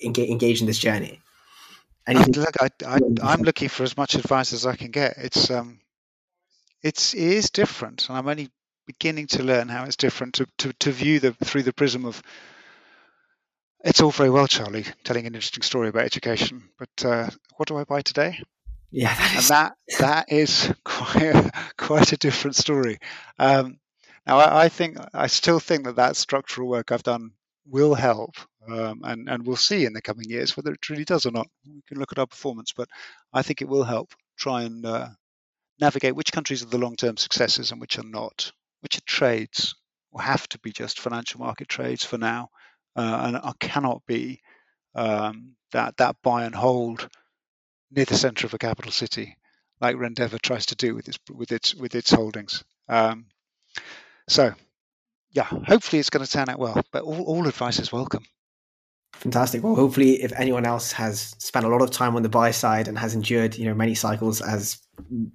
[0.03, 1.21] engage, engage in this journey?
[2.05, 5.15] Anything- look, I, I, am looking for as much advice as I can get.
[5.17, 5.79] It's um,
[6.81, 8.49] it's it is different, and I'm only
[8.85, 12.21] beginning to learn how it's different to, to, to view the through the prism of.
[13.85, 17.77] It's all very well, Charlie, telling an interesting story about education, but uh, what do
[17.77, 18.41] I buy today?
[18.93, 22.99] Yeah, that and that that is quite a, quite a different story.
[23.39, 23.79] Um,
[24.27, 27.31] now, I, I, think I still think that that structural work I've done
[27.65, 28.35] will help,
[28.69, 31.47] um, and and we'll see in the coming years whether it really does or not.
[31.65, 32.87] We can look at our performance, but
[33.33, 35.07] I think it will help try and uh,
[35.81, 39.73] navigate which countries are the long-term successes and which are not, which are trades
[40.11, 42.49] or have to be just financial market trades for now,
[42.95, 44.39] uh, and cannot be
[44.93, 47.09] um, that that buy and hold
[47.95, 49.37] near the centre of a capital city,
[49.81, 52.63] like Rendeavour tries to do with its with its with its holdings.
[52.89, 53.25] Um,
[54.27, 54.53] so,
[55.31, 56.81] yeah, hopefully it's going to turn out well.
[56.91, 58.23] But all, all advice is welcome.
[59.13, 59.63] Fantastic.
[59.63, 62.87] Well, hopefully, if anyone else has spent a lot of time on the buy side
[62.87, 64.79] and has endured, you know, many cycles as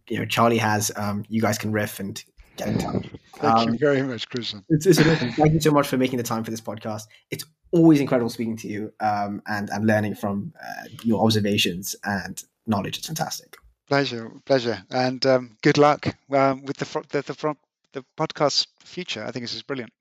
[0.09, 2.23] you know Charlie has, um, you guys can riff and
[2.57, 3.09] get in touch.
[3.37, 4.65] Thank um, you very much, Christian.
[4.69, 7.03] It's, it's Thank you so much for making the time for this podcast.
[7.31, 12.43] It's always incredible speaking to you um, and and learning from uh, your observations and
[12.69, 12.99] knowledge.
[12.99, 13.57] It's fantastic.
[13.89, 17.57] Pleasure, pleasure, and um, good luck um, with the the the,
[17.93, 19.25] the podcast future.
[19.25, 19.93] I think this is brilliant.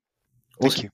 [0.60, 0.90] Thank you.